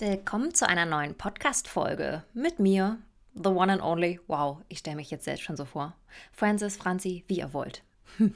Willkommen 0.00 0.54
zu 0.54 0.66
einer 0.66 0.86
neuen 0.86 1.14
Podcast-Folge 1.14 2.24
mit 2.32 2.58
mir, 2.58 2.96
the 3.34 3.50
one 3.50 3.70
and 3.70 3.82
only. 3.82 4.18
Wow, 4.28 4.62
ich 4.68 4.78
stelle 4.78 4.96
mich 4.96 5.10
jetzt 5.10 5.26
selbst 5.26 5.42
schon 5.42 5.58
so 5.58 5.66
vor. 5.66 5.94
Francis, 6.32 6.78
Franzi, 6.78 7.22
wie 7.26 7.40
ihr 7.40 7.52
wollt. 7.52 7.82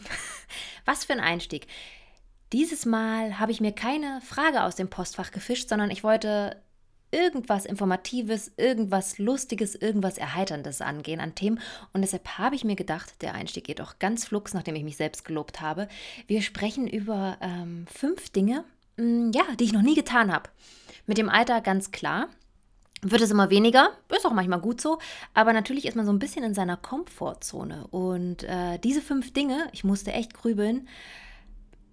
Was 0.85 1.07
für 1.07 1.15
ein 1.15 1.21
Einstieg. 1.21 1.67
Dieses 2.53 2.85
Mal 2.85 3.39
habe 3.39 3.51
ich 3.51 3.63
mir 3.63 3.73
keine 3.73 4.21
Frage 4.21 4.63
aus 4.63 4.77
dem 4.77 4.91
Postfach 4.91 5.31
gefischt, 5.31 5.71
sondern 5.71 5.91
ich 5.91 6.05
wollte 6.05 6.61
irgendwas 7.11 7.65
Informatives, 7.65 8.53
irgendwas 8.59 9.17
Lustiges, 9.17 9.75
irgendwas 9.75 10.19
Erheiterndes 10.19 10.83
angehen 10.83 11.19
an 11.19 11.35
Themen. 11.35 11.61
Und 11.95 12.03
deshalb 12.03 12.37
habe 12.37 12.57
ich 12.57 12.65
mir 12.65 12.77
gedacht, 12.77 13.23
der 13.23 13.33
Einstieg 13.33 13.65
geht 13.65 13.81
auch 13.81 13.99
ganz 13.99 14.27
flugs, 14.27 14.53
nachdem 14.53 14.75
ich 14.75 14.85
mich 14.85 14.99
selbst 14.99 15.25
gelobt 15.25 15.63
habe. 15.63 15.89
Wir 16.27 16.43
sprechen 16.43 16.87
über 16.87 17.39
ähm, 17.41 17.87
fünf 17.91 18.29
Dinge, 18.29 18.65
mh, 18.99 19.05
mm, 19.07 19.33
ja, 19.33 19.45
die 19.59 19.65
ich 19.65 19.73
noch 19.73 19.81
nie 19.81 19.95
getan 19.95 20.31
habe. 20.31 20.51
Mit 21.07 21.19
dem 21.19 21.29
Alter 21.29 21.61
ganz 21.61 21.91
klar. 21.91 22.29
Wird 23.07 23.21
es 23.21 23.31
immer 23.31 23.51
weniger, 23.51 23.91
ist 24.17 24.25
auch 24.25 24.33
manchmal 24.33 24.61
gut 24.61 24.81
so, 24.81 24.99
aber 25.35 25.53
natürlich 25.53 25.85
ist 25.85 25.95
man 25.95 26.07
so 26.07 26.13
ein 26.13 26.19
bisschen 26.19 26.43
in 26.43 26.55
seiner 26.55 26.79
Komfortzone. 26.79 27.87
Und 27.89 28.45
äh, 28.45 28.79
diese 28.79 29.03
fünf 29.03 29.35
Dinge, 29.35 29.69
ich 29.73 29.85
musste 29.85 30.13
echt 30.13 30.33
grübeln, 30.33 30.89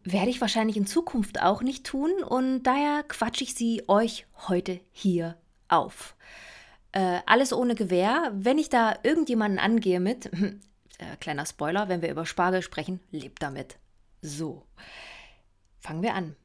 werde 0.06 0.30
ich 0.30 0.40
wahrscheinlich 0.40 0.78
in 0.78 0.88
Zukunft 0.88 1.42
auch 1.42 1.62
nicht 1.62 1.86
tun 1.86 2.12
und 2.24 2.64
daher 2.64 3.04
quatsche 3.04 3.44
ich 3.44 3.56
sie 3.56 3.84
euch 3.90 4.26
heute 4.48 4.80
hier 4.92 5.38
auf. 5.68 6.16
Äh, 6.94 7.20
alles 7.26 7.54
ohne 7.54 7.76
Gewehr. 7.76 8.32
Wenn 8.34 8.58
ich 8.58 8.70
da 8.70 8.98
irgendjemanden 9.04 9.60
angehe 9.60 10.00
mit, 10.00 10.26
äh, 10.98 11.18
kleiner 11.20 11.46
Spoiler, 11.46 11.90
wenn 11.90 12.02
wir 12.02 12.10
über 12.12 12.26
Spargel 12.26 12.62
sprechen, 12.62 13.00
lebt 13.12 13.44
damit. 13.44 13.78
So, 14.22 14.66
fangen 15.80 16.02
wir 16.02 16.16
an. 16.16 16.36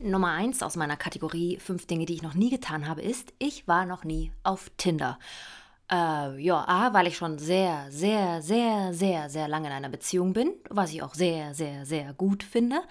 Nummer 0.00 0.32
eins 0.32 0.62
aus 0.62 0.76
meiner 0.76 0.96
Kategorie 0.96 1.58
fünf 1.58 1.86
Dinge, 1.86 2.06
die 2.06 2.14
ich 2.14 2.22
noch 2.22 2.34
nie 2.34 2.50
getan 2.50 2.88
habe, 2.88 3.02
ist, 3.02 3.32
ich 3.38 3.68
war 3.68 3.84
noch 3.86 4.04
nie 4.04 4.32
auf 4.42 4.70
Tinder. 4.76 5.18
Äh, 5.90 6.40
ja, 6.40 6.64
A, 6.66 6.94
weil 6.94 7.06
ich 7.06 7.16
schon 7.16 7.38
sehr, 7.38 7.86
sehr, 7.90 8.42
sehr, 8.42 8.92
sehr, 8.92 9.28
sehr 9.28 9.48
lange 9.48 9.68
in 9.68 9.74
einer 9.74 9.88
Beziehung 9.88 10.32
bin, 10.32 10.54
was 10.68 10.92
ich 10.92 11.02
auch 11.02 11.14
sehr, 11.14 11.54
sehr, 11.54 11.84
sehr 11.84 12.12
gut 12.14 12.42
finde. 12.42 12.82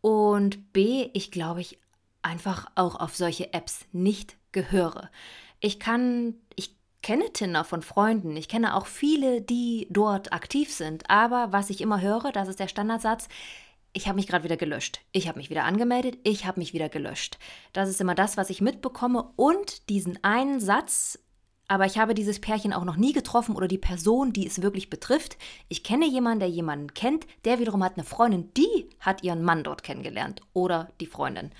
Und 0.00 0.72
B, 0.72 1.10
ich 1.12 1.30
glaube, 1.30 1.60
ich 1.60 1.78
einfach 2.22 2.66
auch 2.74 2.96
auf 2.96 3.16
solche 3.16 3.52
Apps 3.52 3.86
nicht 3.92 4.36
gehöre. 4.52 5.10
Ich 5.60 5.78
kann, 5.78 6.34
ich 6.56 6.74
kenne 7.02 7.32
Tinder 7.32 7.64
von 7.64 7.82
Freunden, 7.82 8.36
ich 8.36 8.48
kenne 8.48 8.76
auch 8.76 8.86
viele, 8.86 9.40
die 9.40 9.86
dort 9.90 10.32
aktiv 10.32 10.72
sind, 10.72 11.08
aber 11.08 11.52
was 11.52 11.70
ich 11.70 11.80
immer 11.80 12.00
höre, 12.00 12.32
das 12.32 12.48
ist 12.48 12.60
der 12.60 12.68
Standardsatz, 12.68 13.28
ich 13.92 14.06
habe 14.06 14.16
mich 14.16 14.26
gerade 14.26 14.44
wieder 14.44 14.56
gelöscht. 14.56 15.00
Ich 15.12 15.28
habe 15.28 15.38
mich 15.38 15.50
wieder 15.50 15.64
angemeldet, 15.64 16.18
ich 16.22 16.46
habe 16.46 16.60
mich 16.60 16.72
wieder 16.72 16.88
gelöscht. 16.88 17.38
Das 17.72 17.88
ist 17.88 18.00
immer 18.00 18.14
das, 18.14 18.36
was 18.36 18.50
ich 18.50 18.60
mitbekomme. 18.60 19.30
Und 19.36 19.88
diesen 19.88 20.22
einen 20.22 20.60
Satz, 20.60 21.18
aber 21.66 21.86
ich 21.86 21.98
habe 21.98 22.14
dieses 22.14 22.40
Pärchen 22.40 22.72
auch 22.72 22.84
noch 22.84 22.96
nie 22.96 23.12
getroffen 23.12 23.54
oder 23.54 23.68
die 23.68 23.78
Person, 23.78 24.32
die 24.32 24.46
es 24.46 24.62
wirklich 24.62 24.90
betrifft. 24.90 25.36
Ich 25.68 25.84
kenne 25.84 26.06
jemanden, 26.06 26.40
der 26.40 26.48
jemanden 26.48 26.94
kennt, 26.94 27.26
der 27.44 27.58
wiederum 27.58 27.84
hat 27.84 27.94
eine 27.96 28.04
Freundin, 28.04 28.52
die 28.56 28.88
hat 28.98 29.22
ihren 29.22 29.42
Mann 29.42 29.62
dort 29.64 29.82
kennengelernt 29.82 30.40
oder 30.52 30.88
die 31.00 31.06
Freundin. 31.06 31.50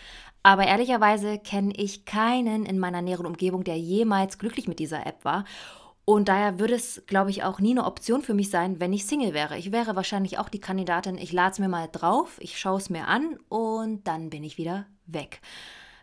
Aber 0.42 0.66
ehrlicherweise 0.66 1.38
kenne 1.38 1.74
ich 1.76 2.06
keinen 2.06 2.64
in 2.64 2.78
meiner 2.78 3.02
näheren 3.02 3.26
Umgebung, 3.26 3.62
der 3.62 3.78
jemals 3.78 4.38
glücklich 4.38 4.68
mit 4.68 4.78
dieser 4.78 5.06
App 5.06 5.24
war. 5.24 5.44
Und 6.10 6.26
daher 6.26 6.58
würde 6.58 6.74
es, 6.74 7.04
glaube 7.06 7.30
ich, 7.30 7.44
auch 7.44 7.60
nie 7.60 7.70
eine 7.70 7.84
Option 7.84 8.22
für 8.22 8.34
mich 8.34 8.50
sein, 8.50 8.80
wenn 8.80 8.92
ich 8.92 9.06
Single 9.06 9.32
wäre. 9.32 9.56
Ich 9.56 9.70
wäre 9.70 9.94
wahrscheinlich 9.94 10.38
auch 10.38 10.48
die 10.48 10.58
Kandidatin, 10.58 11.16
ich 11.16 11.30
lade 11.30 11.52
es 11.52 11.60
mir 11.60 11.68
mal 11.68 11.88
drauf, 11.92 12.36
ich 12.40 12.58
schaue 12.58 12.78
es 12.78 12.90
mir 12.90 13.06
an 13.06 13.38
und 13.48 14.08
dann 14.08 14.28
bin 14.28 14.42
ich 14.42 14.58
wieder 14.58 14.86
weg. 15.06 15.40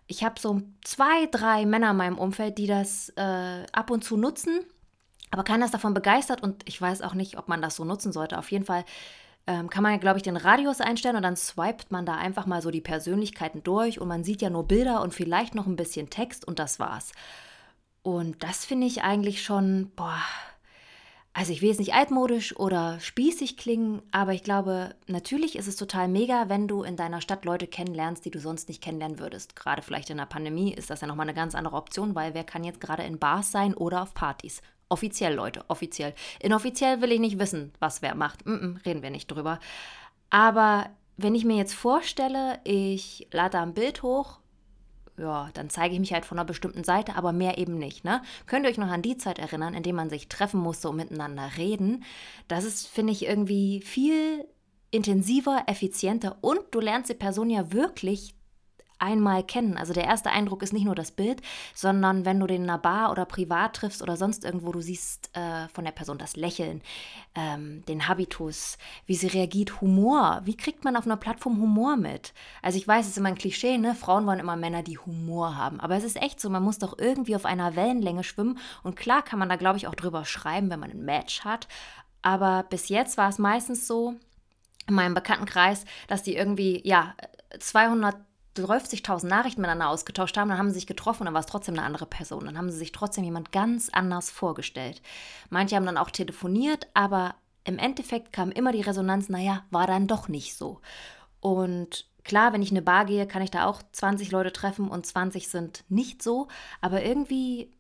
Ich 0.08 0.24
habe 0.24 0.40
so 0.40 0.62
zwei, 0.82 1.26
drei 1.26 1.66
Männer 1.66 1.92
in 1.92 1.98
meinem 1.98 2.18
Umfeld, 2.18 2.58
die 2.58 2.68
das 2.68 3.10
äh, 3.18 3.66
ab 3.74 3.92
und 3.92 4.06
zu 4.06 4.16
nutzen, 4.16 4.62
aber 5.30 5.44
keiner 5.44 5.66
ist 5.66 5.74
davon 5.74 5.94
begeistert 5.94 6.42
und 6.42 6.64
ich 6.70 6.82
weiß 6.82 7.02
auch 7.02 7.14
nicht, 7.14 7.38
ob 7.38 7.50
man 7.50 7.62
das 7.62 7.76
so 7.76 7.84
nutzen 7.84 8.14
sollte. 8.14 8.38
Auf 8.38 8.50
jeden 8.50 8.64
Fall 8.64 8.86
ähm, 9.46 9.70
kann 9.70 9.84
man, 9.84 10.00
glaube 10.00 10.20
ich, 10.20 10.24
den 10.24 10.38
Radius 10.38 10.80
einstellen 10.80 11.18
und 11.18 11.24
dann 11.24 11.36
swipet 11.36 11.92
man 11.92 12.06
da 12.06 12.16
einfach 12.16 12.46
mal 12.46 12.62
so 12.62 12.72
die 12.72 12.80
Persönlichkeiten 12.80 13.62
durch 13.62 14.00
und 14.00 14.08
man 14.08 14.24
sieht 14.24 14.42
ja 14.42 14.50
nur 14.50 14.70
Bilder 14.70 15.02
und 15.02 15.14
vielleicht 15.14 15.54
noch 15.54 15.68
ein 15.68 15.76
bisschen 15.76 16.10
Text 16.10 16.48
und 16.48 16.60
das 16.60 16.80
war's. 16.80 17.12
Und 18.08 18.42
das 18.42 18.64
finde 18.64 18.88
ich 18.88 19.04
eigentlich 19.04 19.44
schon, 19.44 19.92
boah, 19.98 20.22
also 21.34 21.52
ich 21.52 21.62
will 21.62 21.68
jetzt 21.68 21.80
nicht 21.80 21.94
altmodisch 21.94 22.56
oder 22.58 23.02
spießig 23.02 23.58
klingen, 23.58 24.02
aber 24.12 24.32
ich 24.32 24.44
glaube, 24.44 24.96
natürlich 25.08 25.58
ist 25.58 25.68
es 25.68 25.76
total 25.76 26.08
mega, 26.08 26.48
wenn 26.48 26.70
du 26.70 26.84
in 26.84 26.96
deiner 26.96 27.20
Stadt 27.20 27.44
Leute 27.44 27.68
kennenlernst, 27.68 28.24
die 28.24 28.32
du 28.32 28.40
sonst 28.40 28.70
nicht 28.70 28.82
kennenlernen 28.82 29.20
würdest. 29.20 29.58
Gerade 29.58 29.82
vielleicht 29.82 30.10
in 30.10 30.16
der 30.16 30.26
Pandemie 30.26 30.74
ist 30.74 30.90
das 30.90 31.02
ja 31.02 31.08
nochmal 31.08 31.26
eine 31.26 31.34
ganz 31.34 31.54
andere 31.54 31.76
Option, 31.76 32.16
weil 32.16 32.34
wer 32.34 32.46
kann 32.46 32.64
jetzt 32.64 32.80
gerade 32.80 33.04
in 33.04 33.20
Bars 33.20 33.52
sein 33.52 33.74
oder 33.74 34.04
auf 34.04 34.14
Partys? 34.14 34.62
Offiziell, 34.88 35.34
Leute, 35.34 35.66
offiziell. 35.68 36.14
Inoffiziell 36.40 37.02
will 37.02 37.12
ich 37.12 37.20
nicht 37.20 37.40
wissen, 37.40 37.74
was 37.80 38.02
wer 38.02 38.16
macht. 38.16 38.46
Mm 38.46 38.54
-mm, 38.54 38.86
reden 38.86 39.04
wir 39.04 39.10
nicht 39.10 39.28
drüber. 39.28 39.60
Aber 40.30 40.92
wenn 41.18 41.36
ich 41.36 41.44
mir 41.44 41.58
jetzt 41.58 41.74
vorstelle, 41.74 42.62
ich 42.64 43.28
lade 43.34 43.60
ein 43.60 43.74
Bild 43.74 44.02
hoch, 44.02 44.40
ja, 45.18 45.50
dann 45.54 45.70
zeige 45.70 45.96
ich 45.96 46.00
mich 46.00 46.14
halt 46.14 46.26
von 46.26 46.38
einer 46.38 46.46
bestimmten 46.46 46.84
Seite, 46.84 47.16
aber 47.16 47.32
mehr 47.32 47.58
eben 47.58 47.78
nicht. 47.78 48.04
Ne? 48.04 48.22
Könnt 48.46 48.66
ihr 48.66 48.70
euch 48.70 48.78
noch 48.78 48.90
an 48.90 49.02
die 49.02 49.18
Zeit 49.18 49.40
erinnern, 49.40 49.74
in 49.74 49.84
der 49.84 49.94
man 49.94 50.10
sich 50.10 50.30
treffen 50.30 50.60
musste 50.60 50.90
und 50.90 50.98
miteinander 50.98 51.50
reden? 51.58 52.04
Das 52.48 52.64
ist, 52.64 52.88
finde 52.88 53.14
ich, 53.14 53.26
irgendwie 53.26 53.82
viel 53.82 54.46
intensiver, 54.92 55.64
effizienter 55.68 56.38
und 56.42 56.62
du 56.72 56.80
lernst 56.80 57.10
die 57.10 57.16
Person 57.16 57.50
ja 57.50 57.74
wirklich 57.74 58.37
einmal 59.00 59.44
kennen. 59.44 59.78
Also 59.78 59.94
der 59.94 60.06
erste 60.06 60.32
Eindruck 60.32 60.64
ist 60.64 60.74
nicht 60.74 60.86
nur 60.86 60.96
das 60.96 61.12
Bild, 61.12 61.42
sondern 61.74 62.26
wenn 62.26 62.40
du 62.40 62.48
den 62.48 62.64
in 62.64 62.70
einer 62.70 62.80
Bar 62.80 63.12
oder 63.12 63.26
privat 63.26 63.76
triffst 63.76 64.02
oder 64.02 64.18
sonst 64.18 64.44
irgendwo, 64.44 64.72
du 64.72 64.82
siehst 64.82 65.36
äh, 65.36 65.68
von 65.70 65.86
der 65.86 65.92
Person 65.92 66.18
das 66.18 66.36
Lächeln, 66.36 66.82
ähm, 67.36 67.84
den 67.86 68.08
Habitus, 68.08 68.78
wie 69.06 69.16
sie 69.16 69.28
reagiert, 69.28 69.82
Humor. 69.82 70.42
Wie 70.44 70.58
kriegt 70.58 70.84
man 70.84 70.96
auf 70.96 71.06
einer 71.06 71.18
Plattform 71.18 71.62
Humor 71.62 71.98
mit? 71.98 72.34
Also 72.62 72.78
ich 72.78 72.88
weiß, 72.88 73.06
es 73.06 73.12
ist 73.12 73.18
immer 73.18 73.30
ein 73.30 73.38
Klischee, 73.38 73.78
ne? 73.78 73.96
Frauen 73.96 74.26
wollen 74.26 74.40
immer 74.40 74.56
Männer, 74.56 74.84
die 74.84 74.98
Humor 74.98 75.56
haben. 75.56 75.80
Aber 75.80 75.96
es 75.96 76.04
ist 76.04 76.22
echt 76.22 76.40
so, 76.40 76.50
man 76.50 76.64
muss 76.64 76.80
doch 76.80 76.98
irgendwie 76.98 77.36
auf 77.36 77.46
einer 77.46 77.76
Wellenlänge 77.76 78.24
schwimmen. 78.24 78.58
Und 78.84 78.96
klar 78.96 79.22
kann 79.22 79.40
man 79.40 79.50
da, 79.50 79.56
glaube 79.56 79.78
ich, 79.78 79.88
auch 79.88 79.96
drüber 79.96 80.26
schreiben, 80.26 80.70
wenn 80.70 80.80
man 80.80 80.92
ein 80.92 81.06
Match 81.06 81.46
hat. 81.46 81.68
Aber 82.22 82.64
bis 82.70 82.90
jetzt 82.90 83.18
war 83.18 83.30
es 83.30 83.38
meistens 83.38 83.88
so, 83.88 84.16
in 84.88 84.96
meinem 84.96 85.14
Bekanntenkreis, 85.14 85.86
dass 86.08 86.24
die 86.24 86.36
irgendwie, 86.36 86.82
ja, 86.86 87.14
200 87.60 88.16
30.000 88.66 89.28
Nachrichten 89.28 89.62
miteinander 89.62 89.90
ausgetauscht 89.90 90.38
haben, 90.38 90.50
dann 90.50 90.58
haben 90.58 90.70
sie 90.70 90.76
sich 90.76 90.88
getroffen 90.88 91.22
und 91.22 91.26
dann 91.26 91.34
war 91.34 91.42
es 91.42 91.48
trotzdem 91.48 91.76
eine 91.76 91.86
andere 91.86 92.06
Person. 92.06 92.46
Dann 92.46 92.58
haben 92.58 92.72
sie 92.72 92.78
sich 92.78 92.92
trotzdem 92.92 93.24
jemand 93.24 93.52
ganz 93.52 93.90
anders 93.90 94.30
vorgestellt. 94.30 95.02
Manche 95.50 95.76
haben 95.76 95.86
dann 95.86 95.98
auch 95.98 96.12
telefoniert, 96.12 96.88
aber 96.94 97.36
im 97.64 97.78
Endeffekt 97.78 98.32
kam 98.32 98.52
immer 98.52 98.72
die 98.72 98.82
Resonanz, 98.82 99.30
naja, 99.30 99.64
war 99.72 99.88
dann 99.88 100.08
doch 100.08 100.28
nicht 100.28 100.56
so. 100.56 100.82
Und 101.40 102.08
klar, 102.24 102.54
wenn 102.54 102.62
ich 102.62 102.72
in 102.72 102.78
eine 102.78 102.84
Bar 102.84 103.06
gehe, 103.06 103.28
kann 103.28 103.42
ich 103.42 103.52
da 103.52 103.66
auch 103.66 103.82
20 103.92 104.32
Leute 104.32 104.54
treffen 104.54 104.90
und 104.90 105.06
20 105.06 105.50
sind 105.50 105.84
nicht 105.90 106.24
so, 106.24 106.48
aber 106.82 107.04
irgendwie 107.04 107.74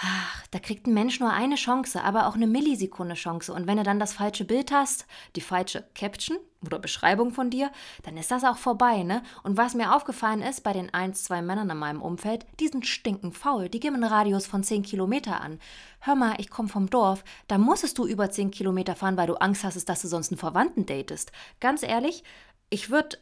Ach, 0.00 0.46
da 0.52 0.60
kriegt 0.60 0.86
ein 0.86 0.94
Mensch 0.94 1.18
nur 1.18 1.32
eine 1.32 1.56
Chance, 1.56 2.04
aber 2.04 2.28
auch 2.28 2.36
eine 2.36 2.46
Millisekunde 2.46 3.16
Chance. 3.16 3.52
Und 3.52 3.66
wenn 3.66 3.78
du 3.78 3.82
dann 3.82 3.98
das 3.98 4.12
falsche 4.12 4.44
Bild 4.44 4.70
hast, 4.70 5.06
die 5.34 5.40
falsche 5.40 5.88
Caption 5.94 6.38
oder 6.64 6.78
Beschreibung 6.78 7.30
von 7.32 7.50
dir, 7.50 7.70
dann 8.02 8.16
ist 8.16 8.30
das 8.30 8.44
auch 8.44 8.56
vorbei, 8.56 9.02
ne? 9.02 9.22
Und 9.42 9.56
was 9.56 9.74
mir 9.74 9.94
aufgefallen 9.94 10.42
ist 10.42 10.62
bei 10.62 10.72
den 10.72 10.92
ein, 10.92 11.14
zwei 11.14 11.40
Männern 11.40 11.70
in 11.70 11.76
meinem 11.76 12.02
Umfeld, 12.02 12.46
die 12.58 12.68
sind 12.68 12.86
stinken 12.86 13.32
faul. 13.32 13.68
Die 13.68 13.80
geben 13.80 13.96
einen 13.96 14.12
Radius 14.12 14.46
von 14.46 14.64
10 14.64 14.82
Kilometer 14.82 15.40
an. 15.40 15.60
Hör 16.00 16.16
mal, 16.16 16.34
ich 16.38 16.50
komme 16.50 16.68
vom 16.68 16.90
Dorf, 16.90 17.22
da 17.46 17.58
musstest 17.58 17.98
du 17.98 18.06
über 18.06 18.30
10 18.30 18.50
Kilometer 18.50 18.96
fahren, 18.96 19.16
weil 19.16 19.26
du 19.28 19.34
Angst 19.34 19.64
hast, 19.64 19.88
dass 19.88 20.02
du 20.02 20.08
sonst 20.08 20.32
einen 20.32 20.38
Verwandten 20.38 20.86
datest. 20.86 21.32
Ganz 21.60 21.82
ehrlich, 21.82 22.24
ich 22.70 22.90
würde 22.90 23.18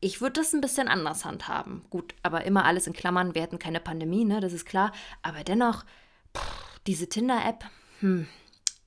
ich 0.00 0.20
würde 0.20 0.40
das 0.40 0.52
ein 0.52 0.60
bisschen 0.60 0.88
anders 0.88 1.24
handhaben. 1.24 1.82
Gut, 1.88 2.14
aber 2.22 2.44
immer 2.44 2.64
alles 2.64 2.86
in 2.86 2.92
Klammern, 2.92 3.34
wir 3.34 3.42
hätten 3.42 3.58
keine 3.58 3.80
Pandemie, 3.80 4.24
ne, 4.24 4.40
das 4.40 4.52
ist 4.52 4.66
klar. 4.66 4.92
Aber 5.22 5.42
dennoch, 5.42 5.84
pff, 6.36 6.80
diese 6.86 7.08
Tinder-App 7.08 7.64
hm, 8.00 8.28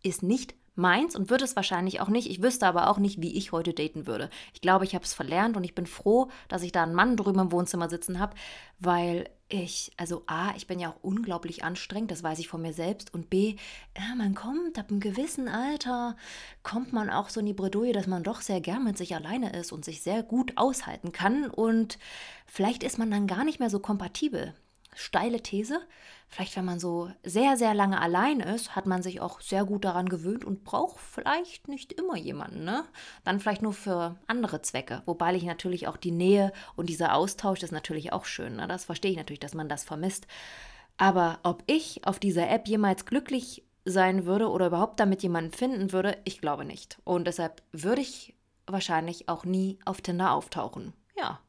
ist 0.03 0.21
nicht 0.21 0.53
meins 0.79 1.15
und 1.15 1.29
würde 1.29 1.43
es 1.43 1.55
wahrscheinlich 1.55 2.01
auch 2.01 2.09
nicht. 2.09 2.29
Ich 2.29 2.41
wüsste 2.41 2.65
aber 2.65 2.89
auch 2.89 2.97
nicht, 2.97 3.21
wie 3.21 3.37
ich 3.37 3.51
heute 3.51 3.73
daten 3.73 4.07
würde. 4.07 4.29
Ich 4.53 4.61
glaube, 4.61 4.85
ich 4.85 4.95
habe 4.95 5.05
es 5.05 5.13
verlernt 5.13 5.55
und 5.55 5.63
ich 5.63 5.75
bin 5.75 5.85
froh, 5.85 6.29
dass 6.47 6.63
ich 6.63 6.71
da 6.71 6.83
einen 6.83 6.95
Mann 6.95 7.17
drüben 7.17 7.39
im 7.39 7.51
Wohnzimmer 7.51 7.89
sitzen 7.89 8.19
habe, 8.19 8.35
weil 8.79 9.29
ich, 9.49 9.91
also 9.97 10.23
A, 10.27 10.55
ich 10.55 10.67
bin 10.67 10.79
ja 10.79 10.89
auch 10.89 11.03
unglaublich 11.03 11.63
anstrengend, 11.63 12.11
das 12.11 12.23
weiß 12.23 12.39
ich 12.39 12.47
von 12.47 12.61
mir 12.61 12.73
selbst. 12.73 13.13
Und 13.13 13.29
B, 13.29 13.55
ja, 13.97 14.15
man 14.15 14.35
kommt 14.35 14.77
ab 14.77 14.89
einem 14.89 14.99
gewissen 14.99 15.47
Alter, 15.47 16.15
kommt 16.63 16.93
man 16.93 17.09
auch 17.09 17.29
so 17.29 17.39
in 17.39 17.47
die 17.47 17.53
Bredouille, 17.53 17.93
dass 17.93 18.07
man 18.07 18.23
doch 18.23 18.41
sehr 18.41 18.61
gern 18.61 18.83
mit 18.83 18.97
sich 18.97 19.15
alleine 19.15 19.51
ist 19.53 19.71
und 19.71 19.83
sich 19.83 20.01
sehr 20.01 20.23
gut 20.23 20.53
aushalten 20.55 21.11
kann. 21.11 21.49
Und 21.49 21.97
vielleicht 22.45 22.83
ist 22.83 22.99
man 22.99 23.11
dann 23.11 23.27
gar 23.27 23.43
nicht 23.43 23.59
mehr 23.59 23.71
so 23.71 23.79
kompatibel. 23.79 24.53
Steile 24.95 25.41
These. 25.41 25.81
Vielleicht, 26.27 26.55
wenn 26.55 26.65
man 26.65 26.79
so 26.79 27.09
sehr, 27.23 27.57
sehr 27.57 27.73
lange 27.73 27.99
allein 27.99 28.39
ist, 28.39 28.75
hat 28.75 28.85
man 28.85 29.01
sich 29.01 29.19
auch 29.19 29.41
sehr 29.41 29.65
gut 29.65 29.83
daran 29.83 30.09
gewöhnt 30.09 30.45
und 30.45 30.63
braucht 30.63 30.99
vielleicht 30.99 31.67
nicht 31.67 31.93
immer 31.93 32.15
jemanden, 32.17 32.63
ne? 32.63 32.85
Dann 33.23 33.39
vielleicht 33.39 33.63
nur 33.63 33.73
für 33.73 34.15
andere 34.27 34.61
Zwecke. 34.61 35.01
Wobei 35.05 35.33
ich 35.33 35.43
natürlich 35.43 35.87
auch 35.87 35.97
die 35.97 36.11
Nähe 36.11 36.53
und 36.75 36.87
dieser 36.87 37.15
Austausch 37.15 37.63
ist 37.63 37.71
natürlich 37.71 38.13
auch 38.13 38.25
schön. 38.25 38.57
Ne? 38.57 38.67
Das 38.67 38.85
verstehe 38.85 39.11
ich 39.11 39.17
natürlich, 39.17 39.39
dass 39.39 39.55
man 39.55 39.69
das 39.69 39.83
vermisst. 39.83 40.27
Aber 40.97 41.39
ob 41.43 41.63
ich 41.65 42.05
auf 42.05 42.19
dieser 42.19 42.49
App 42.49 42.67
jemals 42.67 43.05
glücklich 43.05 43.65
sein 43.85 44.25
würde 44.25 44.49
oder 44.49 44.67
überhaupt 44.67 44.99
damit 44.99 45.23
jemanden 45.23 45.53
finden 45.53 45.91
würde, 45.91 46.17
ich 46.25 46.41
glaube 46.41 46.65
nicht. 46.65 46.99
Und 47.05 47.25
deshalb 47.25 47.63
würde 47.71 48.01
ich 48.01 48.35
wahrscheinlich 48.67 49.29
auch 49.29 49.45
nie 49.45 49.79
auf 49.85 50.01
Tinder 50.01 50.33
auftauchen. 50.33 50.93
Ja, 51.17 51.39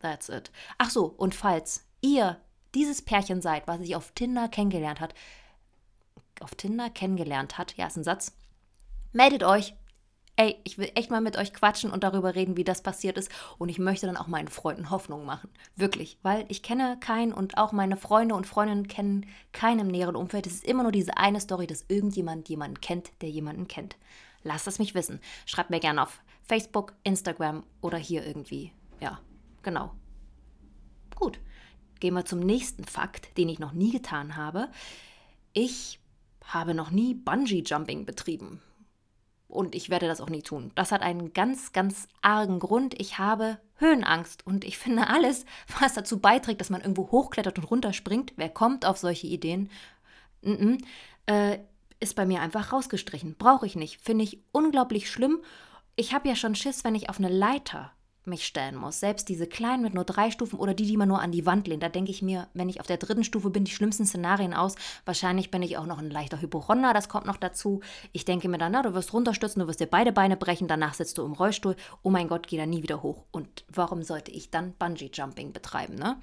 that's 0.00 0.28
it. 0.28 0.50
Ach 0.76 0.90
so, 0.90 1.06
und 1.06 1.34
falls 1.34 1.86
ihr 2.00 2.36
dieses 2.74 3.02
Pärchen 3.02 3.42
seid, 3.42 3.66
was 3.66 3.78
sich 3.78 3.96
auf 3.96 4.12
Tinder 4.12 4.48
kennengelernt 4.48 5.00
hat, 5.00 5.14
auf 6.40 6.54
Tinder 6.54 6.90
kennengelernt 6.90 7.58
hat, 7.58 7.76
ja, 7.76 7.86
ist 7.86 7.96
ein 7.96 8.04
Satz, 8.04 8.36
meldet 9.12 9.42
euch. 9.44 9.74
Ey, 10.36 10.56
ich 10.64 10.78
will 10.78 10.90
echt 10.94 11.10
mal 11.10 11.20
mit 11.20 11.36
euch 11.36 11.52
quatschen 11.52 11.90
und 11.90 12.02
darüber 12.02 12.34
reden, 12.34 12.56
wie 12.56 12.64
das 12.64 12.82
passiert 12.82 13.18
ist. 13.18 13.30
Und 13.58 13.68
ich 13.68 13.78
möchte 13.78 14.06
dann 14.06 14.16
auch 14.16 14.26
meinen 14.26 14.48
Freunden 14.48 14.88
Hoffnung 14.88 15.26
machen. 15.26 15.50
Wirklich. 15.76 16.18
Weil 16.22 16.46
ich 16.48 16.62
kenne 16.62 16.96
keinen 16.98 17.34
und 17.34 17.58
auch 17.58 17.72
meine 17.72 17.98
Freunde 17.98 18.34
und 18.34 18.46
Freundinnen 18.46 18.88
kennen 18.88 19.26
keinen 19.52 19.80
im 19.80 19.88
näheren 19.88 20.16
Umfeld. 20.16 20.46
Es 20.46 20.54
ist 20.54 20.64
immer 20.64 20.82
nur 20.82 20.92
diese 20.92 21.18
eine 21.18 21.40
Story, 21.40 21.66
dass 21.66 21.84
irgendjemand 21.88 22.48
jemanden 22.48 22.80
kennt, 22.80 23.10
der 23.20 23.28
jemanden 23.28 23.68
kennt. 23.68 23.96
Lasst 24.42 24.66
es 24.66 24.78
mich 24.78 24.94
wissen. 24.94 25.20
Schreibt 25.44 25.68
mir 25.68 25.80
gerne 25.80 26.02
auf 26.02 26.22
Facebook, 26.48 26.94
Instagram 27.02 27.62
oder 27.82 27.98
hier 27.98 28.26
irgendwie. 28.26 28.72
Ja, 29.00 29.20
genau. 29.62 29.90
Gut. 31.16 31.38
Gehen 32.00 32.14
wir 32.14 32.24
zum 32.24 32.40
nächsten 32.40 32.84
Fakt, 32.84 33.36
den 33.36 33.48
ich 33.48 33.58
noch 33.58 33.72
nie 33.72 33.92
getan 33.92 34.36
habe. 34.36 34.68
Ich 35.52 36.00
habe 36.44 36.74
noch 36.74 36.90
nie 36.90 37.14
Bungee-Jumping 37.14 38.04
betrieben. 38.04 38.60
Und 39.48 39.74
ich 39.74 39.90
werde 39.90 40.06
das 40.06 40.20
auch 40.20 40.30
nie 40.30 40.42
tun. 40.42 40.70
Das 40.76 40.92
hat 40.92 41.02
einen 41.02 41.32
ganz, 41.32 41.72
ganz 41.72 42.08
argen 42.22 42.60
Grund. 42.60 42.98
Ich 43.00 43.18
habe 43.18 43.58
Höhenangst 43.76 44.46
und 44.46 44.64
ich 44.64 44.78
finde 44.78 45.08
alles, 45.08 45.44
was 45.80 45.94
dazu 45.94 46.20
beiträgt, 46.20 46.60
dass 46.60 46.70
man 46.70 46.80
irgendwo 46.80 47.10
hochklettert 47.10 47.58
und 47.58 47.64
runterspringt, 47.64 48.32
wer 48.36 48.48
kommt 48.48 48.86
auf 48.86 48.98
solche 48.98 49.26
Ideen, 49.26 49.70
mm 50.42 50.50
-mm, 50.52 50.84
äh, 51.26 51.58
ist 51.98 52.16
bei 52.16 52.24
mir 52.24 52.40
einfach 52.40 52.72
rausgestrichen. 52.72 53.34
Brauche 53.36 53.66
ich 53.66 53.76
nicht. 53.76 54.00
Finde 54.00 54.24
ich 54.24 54.42
unglaublich 54.52 55.10
schlimm. 55.10 55.40
Ich 55.96 56.14
habe 56.14 56.28
ja 56.28 56.34
schon 56.34 56.54
Schiss, 56.54 56.84
wenn 56.84 56.94
ich 56.94 57.10
auf 57.10 57.18
eine 57.18 57.28
Leiter 57.28 57.92
mich 58.24 58.46
stellen 58.46 58.76
muss. 58.76 59.00
Selbst 59.00 59.28
diese 59.28 59.46
kleinen 59.46 59.82
mit 59.82 59.94
nur 59.94 60.04
drei 60.04 60.30
Stufen 60.30 60.58
oder 60.58 60.74
die, 60.74 60.86
die 60.86 60.96
man 60.96 61.08
nur 61.08 61.20
an 61.20 61.32
die 61.32 61.46
Wand 61.46 61.66
lehnt. 61.66 61.82
Da 61.82 61.88
denke 61.88 62.10
ich 62.10 62.22
mir, 62.22 62.48
wenn 62.54 62.68
ich 62.68 62.80
auf 62.80 62.86
der 62.86 62.98
dritten 62.98 63.24
Stufe 63.24 63.50
bin, 63.50 63.64
die 63.64 63.70
schlimmsten 63.70 64.06
Szenarien 64.06 64.54
aus. 64.54 64.74
Wahrscheinlich 65.04 65.50
bin 65.50 65.62
ich 65.62 65.78
auch 65.78 65.86
noch 65.86 65.98
ein 65.98 66.10
leichter 66.10 66.40
Hypochonder, 66.40 66.92
das 66.92 67.08
kommt 67.08 67.26
noch 67.26 67.36
dazu. 67.36 67.80
Ich 68.12 68.24
denke 68.24 68.48
mir 68.48 68.58
dann, 68.58 68.72
na, 68.72 68.82
du 68.82 68.94
wirst 68.94 69.12
runterstürzen, 69.12 69.60
du 69.60 69.68
wirst 69.68 69.80
dir 69.80 69.86
beide 69.86 70.12
Beine 70.12 70.36
brechen, 70.36 70.68
danach 70.68 70.94
sitzt 70.94 71.18
du 71.18 71.24
im 71.24 71.32
Rollstuhl. 71.32 71.76
Oh 72.02 72.10
mein 72.10 72.28
Gott, 72.28 72.46
geh 72.46 72.56
da 72.56 72.66
nie 72.66 72.82
wieder 72.82 73.02
hoch. 73.02 73.24
Und 73.30 73.64
warum 73.68 74.02
sollte 74.02 74.30
ich 74.30 74.50
dann 74.50 74.74
Bungee-Jumping 74.74 75.52
betreiben, 75.52 75.94
ne? 75.94 76.18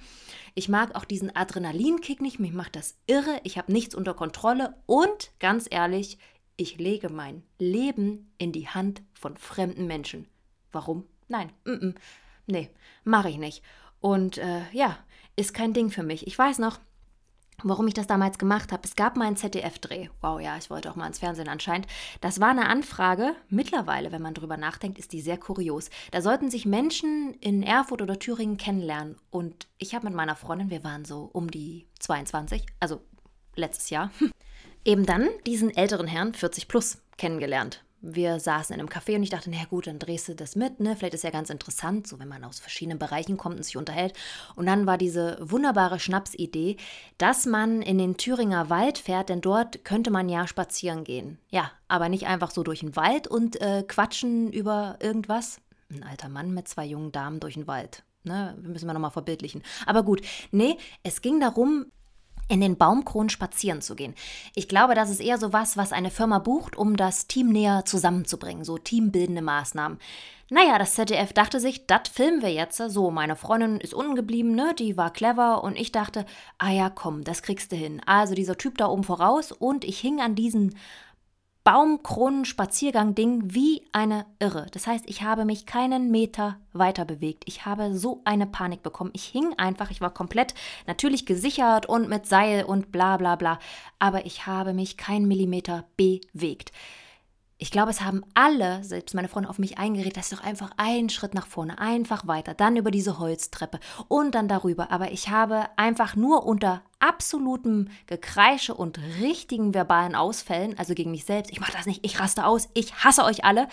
Ich 0.54 0.68
mag 0.68 0.94
auch 0.94 1.04
diesen 1.04 1.34
Adrenalinkick 1.34 2.20
nicht, 2.20 2.40
mich 2.40 2.52
macht 2.52 2.76
das 2.76 2.96
irre, 3.06 3.40
ich 3.44 3.58
habe 3.58 3.72
nichts 3.72 3.94
unter 3.94 4.14
Kontrolle 4.14 4.74
und 4.86 5.30
ganz 5.38 5.66
ehrlich, 5.70 6.18
ich 6.56 6.78
lege 6.78 7.08
mein 7.08 7.44
Leben 7.58 8.32
in 8.38 8.50
die 8.50 8.68
Hand 8.68 9.02
von 9.12 9.36
fremden 9.36 9.86
Menschen. 9.86 10.26
Warum? 10.72 11.04
Nein, 11.28 11.52
mm 11.64 11.70
-mm. 11.70 11.94
nee, 12.46 12.70
mache 13.04 13.28
ich 13.28 13.38
nicht. 13.38 13.62
Und 14.00 14.38
äh, 14.38 14.62
ja, 14.72 14.98
ist 15.36 15.54
kein 15.54 15.72
Ding 15.72 15.90
für 15.90 16.02
mich. 16.02 16.26
Ich 16.26 16.38
weiß 16.38 16.58
noch, 16.58 16.80
warum 17.62 17.88
ich 17.88 17.94
das 17.94 18.06
damals 18.06 18.38
gemacht 18.38 18.72
habe. 18.72 18.82
Es 18.84 18.96
gab 18.96 19.16
mal 19.16 19.26
einen 19.26 19.36
ZDF-Dreh. 19.36 20.08
Wow, 20.20 20.40
ja, 20.40 20.56
ich 20.56 20.70
wollte 20.70 20.90
auch 20.90 20.96
mal 20.96 21.06
ins 21.06 21.18
Fernsehen 21.18 21.48
anscheinend. 21.48 21.86
Das 22.20 22.40
war 22.40 22.50
eine 22.50 22.68
Anfrage. 22.68 23.34
Mittlerweile, 23.48 24.12
wenn 24.12 24.22
man 24.22 24.34
drüber 24.34 24.56
nachdenkt, 24.56 24.98
ist 24.98 25.12
die 25.12 25.20
sehr 25.20 25.38
kurios. 25.38 25.90
Da 26.12 26.22
sollten 26.22 26.50
sich 26.50 26.66
Menschen 26.66 27.34
in 27.40 27.62
Erfurt 27.62 28.02
oder 28.02 28.18
Thüringen 28.18 28.56
kennenlernen. 28.56 29.16
Und 29.30 29.66
ich 29.78 29.94
habe 29.94 30.06
mit 30.06 30.14
meiner 30.14 30.36
Freundin, 30.36 30.70
wir 30.70 30.84
waren 30.84 31.04
so 31.04 31.28
um 31.32 31.50
die 31.50 31.86
22, 31.98 32.64
also 32.80 33.00
letztes 33.56 33.90
Jahr, 33.90 34.10
eben 34.84 35.04
dann 35.06 35.28
diesen 35.46 35.76
älteren 35.76 36.06
Herrn, 36.06 36.34
40 36.34 36.68
plus, 36.68 36.98
kennengelernt 37.16 37.82
wir 38.00 38.38
saßen 38.38 38.74
in 38.74 38.80
einem 38.80 38.88
Café 38.88 39.16
und 39.16 39.22
ich 39.22 39.30
dachte, 39.30 39.50
na 39.50 39.64
gut, 39.64 39.86
dann 39.86 39.98
drehst 39.98 40.28
du 40.28 40.34
das 40.34 40.56
mit, 40.56 40.80
ne? 40.80 40.96
Vielleicht 40.96 41.14
ist 41.14 41.24
ja 41.24 41.30
ganz 41.30 41.50
interessant, 41.50 42.06
so 42.06 42.18
wenn 42.18 42.28
man 42.28 42.44
aus 42.44 42.60
verschiedenen 42.60 42.98
Bereichen 42.98 43.36
kommt 43.36 43.56
und 43.56 43.62
sich 43.62 43.76
unterhält. 43.76 44.14
Und 44.54 44.66
dann 44.66 44.86
war 44.86 44.98
diese 44.98 45.36
wunderbare 45.40 45.98
Schnapsidee, 45.98 46.76
dass 47.18 47.46
man 47.46 47.82
in 47.82 47.98
den 47.98 48.16
Thüringer 48.16 48.70
Wald 48.70 48.98
fährt, 48.98 49.28
denn 49.28 49.40
dort 49.40 49.84
könnte 49.84 50.10
man 50.10 50.28
ja 50.28 50.46
spazieren 50.46 51.04
gehen. 51.04 51.38
Ja, 51.50 51.70
aber 51.88 52.08
nicht 52.08 52.26
einfach 52.26 52.50
so 52.50 52.62
durch 52.62 52.80
den 52.80 52.96
Wald 52.96 53.26
und 53.26 53.60
äh, 53.60 53.82
quatschen 53.86 54.52
über 54.52 54.98
irgendwas. 55.00 55.60
Ein 55.90 56.04
alter 56.04 56.28
Mann 56.28 56.52
mit 56.52 56.68
zwei 56.68 56.84
jungen 56.84 57.12
Damen 57.12 57.40
durch 57.40 57.54
den 57.54 57.66
Wald. 57.66 58.04
Ne, 58.24 58.56
müssen 58.60 58.86
wir 58.86 58.92
nochmal 58.92 59.10
verbildlichen. 59.10 59.62
Aber 59.86 60.02
gut, 60.02 60.20
nee, 60.50 60.76
es 61.02 61.22
ging 61.22 61.40
darum, 61.40 61.86
in 62.48 62.60
den 62.60 62.76
Baumkronen 62.76 63.28
spazieren 63.28 63.82
zu 63.82 63.94
gehen. 63.94 64.14
Ich 64.54 64.68
glaube, 64.68 64.94
das 64.94 65.10
ist 65.10 65.20
eher 65.20 65.38
so 65.38 65.52
was, 65.52 65.76
was 65.76 65.92
eine 65.92 66.10
Firma 66.10 66.38
bucht, 66.38 66.76
um 66.76 66.96
das 66.96 67.26
Team 67.26 67.50
näher 67.50 67.84
zusammenzubringen, 67.84 68.64
so 68.64 68.78
teambildende 68.78 69.42
Maßnahmen. 69.42 69.98
Naja, 70.50 70.78
das 70.78 70.94
ZDF 70.94 71.34
dachte 71.34 71.60
sich, 71.60 71.86
das 71.86 72.08
filmen 72.10 72.40
wir 72.40 72.50
jetzt. 72.50 72.78
So, 72.78 73.10
meine 73.10 73.36
Freundin 73.36 73.80
ist 73.80 73.92
unten 73.92 74.14
geblieben, 74.14 74.54
ne? 74.54 74.74
Die 74.78 74.96
war 74.96 75.12
clever 75.12 75.62
und 75.62 75.76
ich 75.78 75.92
dachte, 75.92 76.24
ah 76.56 76.70
ja, 76.70 76.88
komm, 76.88 77.22
das 77.22 77.42
kriegst 77.42 77.70
du 77.70 77.76
hin. 77.76 78.00
Also 78.06 78.34
dieser 78.34 78.56
Typ 78.56 78.78
da 78.78 78.86
oben 78.86 79.04
voraus 79.04 79.52
und 79.52 79.84
ich 79.84 79.98
hing 80.00 80.22
an 80.22 80.34
diesen 80.34 80.74
Baumkronen-Spaziergang-Ding 81.68 83.52
wie 83.52 83.82
eine 83.92 84.24
Irre. 84.38 84.68
Das 84.72 84.86
heißt, 84.86 85.04
ich 85.06 85.22
habe 85.22 85.44
mich 85.44 85.66
keinen 85.66 86.10
Meter 86.10 86.56
weiter 86.72 87.04
bewegt. 87.04 87.42
Ich 87.44 87.66
habe 87.66 87.94
so 87.94 88.22
eine 88.24 88.46
Panik 88.46 88.82
bekommen. 88.82 89.10
Ich 89.12 89.24
hing 89.24 89.52
einfach, 89.58 89.90
ich 89.90 90.00
war 90.00 90.14
komplett 90.14 90.54
natürlich 90.86 91.26
gesichert 91.26 91.84
und 91.84 92.08
mit 92.08 92.24
Seil 92.24 92.64
und 92.64 92.90
bla 92.90 93.18
bla 93.18 93.36
bla. 93.36 93.58
Aber 93.98 94.24
ich 94.24 94.46
habe 94.46 94.72
mich 94.72 94.96
keinen 94.96 95.28
Millimeter 95.28 95.84
bewegt. 95.98 96.72
Ich 97.60 97.72
glaube, 97.72 97.90
es 97.90 98.02
haben 98.02 98.24
alle, 98.34 98.84
selbst 98.84 99.16
meine 99.16 99.26
Freunde, 99.26 99.50
auf 99.50 99.58
mich 99.58 99.78
eingeredet, 99.78 100.16
dass 100.16 100.30
doch 100.30 100.44
einfach 100.44 100.70
einen 100.76 101.08
Schritt 101.08 101.34
nach 101.34 101.48
vorne, 101.48 101.80
einfach 101.80 102.28
weiter, 102.28 102.54
dann 102.54 102.76
über 102.76 102.92
diese 102.92 103.18
Holztreppe 103.18 103.80
und 104.06 104.36
dann 104.36 104.46
darüber. 104.46 104.92
Aber 104.92 105.10
ich 105.10 105.28
habe 105.28 105.66
einfach 105.76 106.14
nur 106.14 106.46
unter 106.46 106.82
absolutem 107.00 107.88
Gekreische 108.06 108.74
und 108.74 109.00
richtigen 109.20 109.74
verbalen 109.74 110.14
Ausfällen, 110.14 110.78
also 110.78 110.94
gegen 110.94 111.10
mich 111.10 111.24
selbst, 111.24 111.50
ich 111.50 111.58
mache 111.58 111.72
das 111.72 111.86
nicht, 111.86 112.04
ich 112.04 112.20
raste 112.20 112.46
aus, 112.46 112.68
ich 112.74 112.94
hasse 113.02 113.24
euch 113.24 113.44
alle, 113.44 113.66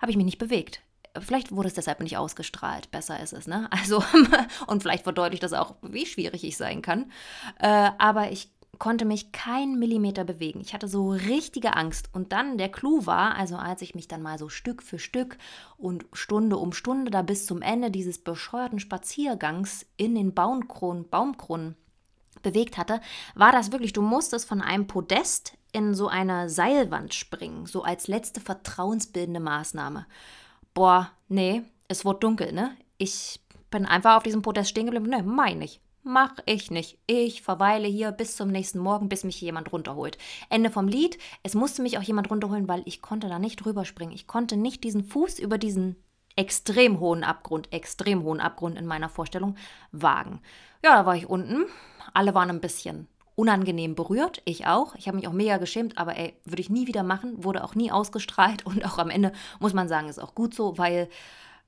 habe 0.00 0.12
ich 0.12 0.16
mich 0.16 0.26
nicht 0.26 0.38
bewegt. 0.38 0.80
Vielleicht 1.18 1.50
wurde 1.50 1.68
es 1.68 1.74
deshalb 1.74 2.00
nicht 2.00 2.16
ausgestrahlt. 2.16 2.90
Besser 2.92 3.20
ist 3.20 3.32
es, 3.32 3.48
ne? 3.48 3.68
Also, 3.84 4.04
und 4.68 4.82
vielleicht 4.82 5.04
verdeutlicht 5.04 5.42
das 5.42 5.52
auch, 5.52 5.74
wie 5.82 6.06
schwierig 6.06 6.44
ich 6.44 6.56
sein 6.56 6.82
kann. 6.82 7.10
Äh, 7.58 7.90
aber 7.98 8.30
ich 8.30 8.50
konnte 8.78 9.04
mich 9.04 9.32
kein 9.32 9.78
Millimeter 9.78 10.24
bewegen. 10.24 10.60
Ich 10.60 10.74
hatte 10.74 10.88
so 10.88 11.10
richtige 11.10 11.76
Angst. 11.76 12.08
Und 12.12 12.32
dann 12.32 12.58
der 12.58 12.70
Clou 12.70 13.06
war, 13.06 13.36
also 13.36 13.56
als 13.56 13.82
ich 13.82 13.94
mich 13.94 14.08
dann 14.08 14.22
mal 14.22 14.38
so 14.38 14.48
Stück 14.48 14.82
für 14.82 14.98
Stück 14.98 15.38
und 15.76 16.06
Stunde 16.12 16.56
um 16.56 16.72
Stunde 16.72 17.10
da 17.10 17.22
bis 17.22 17.46
zum 17.46 17.62
Ende 17.62 17.90
dieses 17.90 18.18
bescheuerten 18.18 18.78
Spaziergangs 18.78 19.86
in 19.96 20.14
den 20.14 20.34
Baumkronen, 20.34 21.08
Baumkronen 21.08 21.76
bewegt 22.42 22.78
hatte, 22.78 23.00
war 23.34 23.52
das 23.52 23.72
wirklich, 23.72 23.92
du 23.92 24.02
musstest 24.02 24.46
von 24.46 24.60
einem 24.60 24.86
Podest 24.86 25.56
in 25.72 25.94
so 25.94 26.08
eine 26.08 26.48
Seilwand 26.48 27.14
springen, 27.14 27.66
so 27.66 27.82
als 27.82 28.06
letzte 28.06 28.40
vertrauensbildende 28.40 29.40
Maßnahme. 29.40 30.06
Boah, 30.72 31.10
nee, 31.28 31.62
es 31.88 32.04
wurde 32.04 32.20
dunkel, 32.20 32.52
ne? 32.52 32.76
Ich 32.98 33.40
bin 33.70 33.86
einfach 33.86 34.16
auf 34.16 34.22
diesem 34.22 34.42
Podest 34.42 34.70
stehen 34.70 34.86
geblieben. 34.86 35.08
Ne, 35.08 35.22
meine 35.22 35.64
ich. 35.64 35.80
Mach 36.06 36.34
ich 36.44 36.70
nicht. 36.70 36.98
Ich 37.06 37.40
verweile 37.40 37.88
hier 37.88 38.12
bis 38.12 38.36
zum 38.36 38.50
nächsten 38.50 38.78
Morgen, 38.78 39.08
bis 39.08 39.24
mich 39.24 39.40
jemand 39.40 39.72
runterholt. 39.72 40.18
Ende 40.50 40.70
vom 40.70 40.86
Lied. 40.86 41.16
Es 41.42 41.54
musste 41.54 41.80
mich 41.80 41.96
auch 41.96 42.02
jemand 42.02 42.30
runterholen, 42.30 42.68
weil 42.68 42.82
ich 42.84 43.00
konnte 43.00 43.30
da 43.30 43.38
nicht 43.38 43.56
drüber 43.56 43.86
springen. 43.86 44.12
Ich 44.12 44.26
konnte 44.26 44.58
nicht 44.58 44.84
diesen 44.84 45.02
Fuß 45.02 45.38
über 45.38 45.56
diesen 45.56 45.96
extrem 46.36 47.00
hohen 47.00 47.24
Abgrund, 47.24 47.72
extrem 47.72 48.22
hohen 48.22 48.40
Abgrund 48.40 48.78
in 48.78 48.84
meiner 48.84 49.08
Vorstellung 49.08 49.56
wagen. 49.92 50.40
Ja, 50.84 50.94
da 50.94 51.06
war 51.06 51.16
ich 51.16 51.26
unten. 51.26 51.64
Alle 52.12 52.34
waren 52.34 52.50
ein 52.50 52.60
bisschen 52.60 53.08
unangenehm 53.34 53.94
berührt, 53.94 54.42
ich 54.44 54.66
auch. 54.66 54.94
Ich 54.96 55.08
habe 55.08 55.16
mich 55.16 55.26
auch 55.26 55.32
mega 55.32 55.56
geschämt, 55.56 55.96
aber 55.96 56.18
ey, 56.18 56.38
würde 56.44 56.60
ich 56.60 56.70
nie 56.70 56.86
wieder 56.86 57.02
machen, 57.02 57.42
wurde 57.42 57.64
auch 57.64 57.74
nie 57.74 57.90
ausgestrahlt 57.90 58.66
und 58.66 58.84
auch 58.84 58.98
am 58.98 59.08
Ende 59.08 59.32
muss 59.58 59.72
man 59.72 59.88
sagen, 59.88 60.08
ist 60.08 60.20
auch 60.20 60.34
gut 60.34 60.54
so, 60.54 60.76
weil 60.76 61.08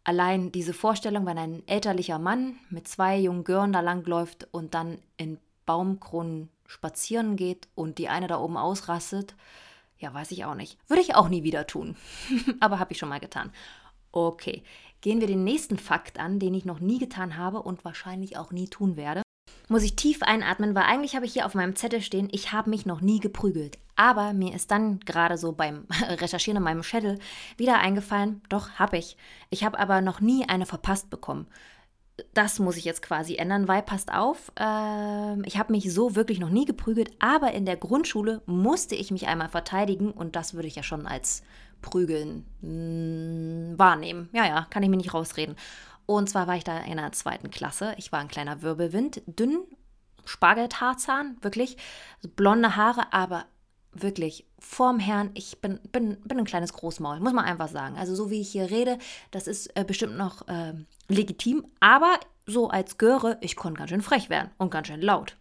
Allein 0.07 0.53
diese 0.53 0.73
Vorstellung, 0.73 1.27
wenn 1.27 1.37
ein 1.37 1.67
elterlicher 1.67 2.21
Mann 2.21 2.55
mit 2.71 2.87
zwei 2.87 3.19
jungen 3.19 3.43
Gören 3.43 3.73
da 3.73 3.81
langläuft 3.81 4.47
und 4.53 4.73
dann 4.73 4.99
in 5.17 5.37
Baumkronen 5.65 6.49
spazieren 6.65 7.35
geht 7.35 7.67
und 7.75 7.99
die 7.99 8.09
eine 8.09 8.29
da 8.29 8.39
oben 8.39 8.57
ausrastet, 8.57 9.35
ja, 9.99 10.15
weiß 10.15 10.31
ich 10.31 10.45
auch 10.45 10.55
nicht. 10.55 10.79
Würde 10.87 11.03
ich 11.03 11.17
auch 11.17 11.29
nie 11.29 11.43
wieder 11.43 11.67
tun. 11.67 11.97
Aber 12.61 12.79
habe 12.79 12.93
ich 12.93 12.99
schon 12.99 13.09
mal 13.09 13.19
getan. 13.19 13.51
Okay, 14.13 14.63
gehen 15.01 15.19
wir 15.19 15.27
den 15.27 15.43
nächsten 15.43 15.77
Fakt 15.77 16.21
an, 16.21 16.39
den 16.39 16.55
ich 16.55 16.65
noch 16.65 16.79
nie 16.79 17.01
getan 17.01 17.37
habe 17.37 17.61
und 17.61 17.85
wahrscheinlich 17.85 18.37
auch 18.37 18.53
nie 18.53 18.69
tun 18.69 18.95
werde. 18.95 19.23
Muss 19.69 19.83
ich 19.83 19.97
tief 19.97 20.23
einatmen, 20.23 20.75
weil 20.75 20.85
eigentlich 20.85 21.17
habe 21.17 21.27
ich 21.27 21.33
hier 21.33 21.47
auf 21.47 21.55
meinem 21.55 21.77
Zettel 21.77 22.01
stehen, 22.01 22.29
ich 22.31 22.53
habe 22.53 22.71
mich 22.71 22.87
noch 22.87 23.01
nie 23.01 23.21
geprügelt. 23.21 23.79
Aber 23.97 24.33
mir 24.33 24.55
ist 24.55 24.71
dann 24.71 25.01
gerade 25.01 25.39
so 25.39 25.53
beim 25.53 25.87
Recherchieren 26.09 26.59
in 26.59 26.63
meinem 26.63 26.83
Schädel 26.83 27.19
wieder 27.57 27.79
eingefallen, 27.79 28.43
doch 28.49 28.71
habe 28.73 28.99
ich. 28.99 29.17
Ich 29.51 29.65
habe 29.65 29.79
aber 29.79 30.01
noch 30.01 30.21
nie 30.21 30.49
eine 30.49 30.67
verpasst 30.67 31.11
bekommen. 31.11 31.47
Das 32.33 32.59
muss 32.59 32.77
ich 32.77 32.85
jetzt 32.85 33.03
quasi 33.03 33.37
ändern, 33.37 33.69
weil 33.69 33.83
passt 33.83 34.13
auf, 34.13 34.51
äh, 34.59 35.47
ich 35.47 35.59
habe 35.59 35.73
mich 35.73 35.93
so 35.93 36.17
wirklich 36.17 36.39
noch 36.39 36.49
nie 36.49 36.65
geprügelt, 36.65 37.11
aber 37.19 37.53
in 37.53 37.67
der 37.67 37.77
Grundschule 37.77 38.41
musste 38.47 38.95
ich 38.95 39.11
mich 39.11 39.27
einmal 39.27 39.51
verteidigen 39.51 40.13
und 40.13 40.35
das 40.35 40.55
würde 40.55 40.69
ich 40.69 40.77
ja 40.77 40.83
schon 40.83 41.07
als 41.07 41.43
Prügeln 41.83 42.47
mh, 42.63 42.69
hm, 42.69 43.79
wahrnehmen. 43.79 44.31
Ja, 44.33 44.47
ja, 44.47 44.67
kann 44.71 44.83
ich 44.83 44.89
mir 44.89 44.97
nicht 44.97 45.13
rausreden. 45.13 45.57
Und 46.07 46.31
zwar 46.31 46.47
war 46.47 46.57
ich 46.57 46.65
da 46.65 46.79
in 46.79 46.97
der 46.97 47.13
zweiten 47.13 47.51
Klasse. 47.51 47.95
Ich 47.99 48.13
war 48.13 48.21
ein 48.21 48.29
kleiner 48.29 48.63
Wirbelwind, 48.63 49.23
dünn, 49.27 49.59
Spargeltarzan, 50.25 51.37
wirklich. 51.43 51.77
Blonde 52.37 52.77
Haare, 52.77 53.13
aber 53.13 53.47
wirklich 53.93 54.47
vorm 54.59 54.99
Herrn, 54.99 55.31
ich 55.35 55.61
bin, 55.61 55.81
bin, 55.93 56.19
bin 56.23 56.39
ein 56.39 56.45
kleines 56.45 56.73
Großmaul, 56.73 57.21
muss 57.21 57.33
man 57.33 57.45
einfach 57.45 57.69
sagen. 57.69 57.97
Also 57.97 58.15
so 58.15 58.31
wie 58.31 58.41
ich 58.41 58.51
hier 58.51 58.71
rede, 58.71 58.99
das 59.31 59.47
ist 59.47 59.69
äh, 59.77 59.85
bestimmt 59.85 60.17
noch 60.17 60.47
äh, 60.49 60.75
legitim, 61.09 61.65
aber 61.81 62.19
so 62.47 62.69
als 62.69 62.99
Göre, 62.99 63.39
ich 63.41 63.57
konnte 63.57 63.79
ganz 63.79 63.91
schön 63.91 64.03
frech 64.03 64.31
werden 64.31 64.51
und 64.59 64.71
ganz 64.71 64.89
schön 64.89 65.01
laut. 65.01 65.37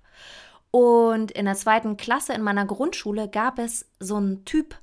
Und 0.71 1.31
in 1.31 1.45
der 1.45 1.55
zweiten 1.55 1.97
Klasse 1.97 2.33
in 2.33 2.41
meiner 2.41 2.65
Grundschule 2.65 3.29
gab 3.29 3.59
es 3.59 3.85
so 3.99 4.15
einen 4.15 4.45
Typ, 4.45 4.75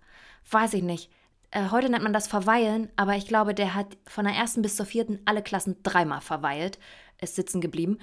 weiß 0.51 0.75
ich 0.75 0.83
nicht, 0.83 1.11
äh, 1.53 1.71
heute 1.71 1.89
nennt 1.89 2.03
man 2.03 2.13
das 2.13 2.27
Verweilen, 2.27 2.91
aber 2.97 3.15
ich 3.17 3.27
glaube, 3.27 3.55
der 3.55 3.75
hat 3.75 3.97
von 4.07 4.25
der 4.25 4.35
ersten 4.35 4.63
bis 4.63 4.77
zur 4.77 4.87
vierten 4.87 5.21
alle 5.27 5.43
Klassen 5.43 5.77
dreimal 5.83 6.21
verweilt, 6.21 6.79
ist 7.21 7.37
sitzen 7.37 7.61
geblieben. 7.61 7.99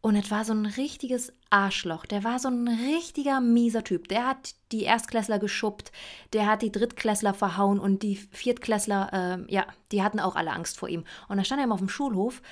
Und 0.00 0.16
es 0.16 0.30
war 0.30 0.44
so 0.44 0.52
ein 0.52 0.66
richtiges 0.66 1.32
Arschloch. 1.48 2.04
Der 2.04 2.24
war 2.24 2.38
so 2.38 2.48
ein 2.48 2.68
richtiger 2.68 3.40
mieser 3.40 3.84
Typ. 3.84 4.08
Der 4.08 4.26
hat 4.26 4.54
die 4.70 4.82
Erstklässler 4.82 5.38
geschubbt, 5.38 5.92
der 6.34 6.46
hat 6.46 6.60
die 6.60 6.72
Drittklässler 6.72 7.32
verhauen 7.32 7.78
und 7.78 8.02
die 8.02 8.16
Viertklässler, 8.16 9.12
äh, 9.48 9.52
ja, 9.52 9.66
die 9.92 10.02
hatten 10.02 10.20
auch 10.20 10.36
alle 10.36 10.52
Angst 10.52 10.78
vor 10.78 10.90
ihm. 10.90 11.04
Und 11.28 11.38
da 11.38 11.44
stand 11.44 11.60
er 11.60 11.64
immer 11.64 11.74
auf 11.74 11.80
dem 11.80 11.88
Schulhof 11.88 12.42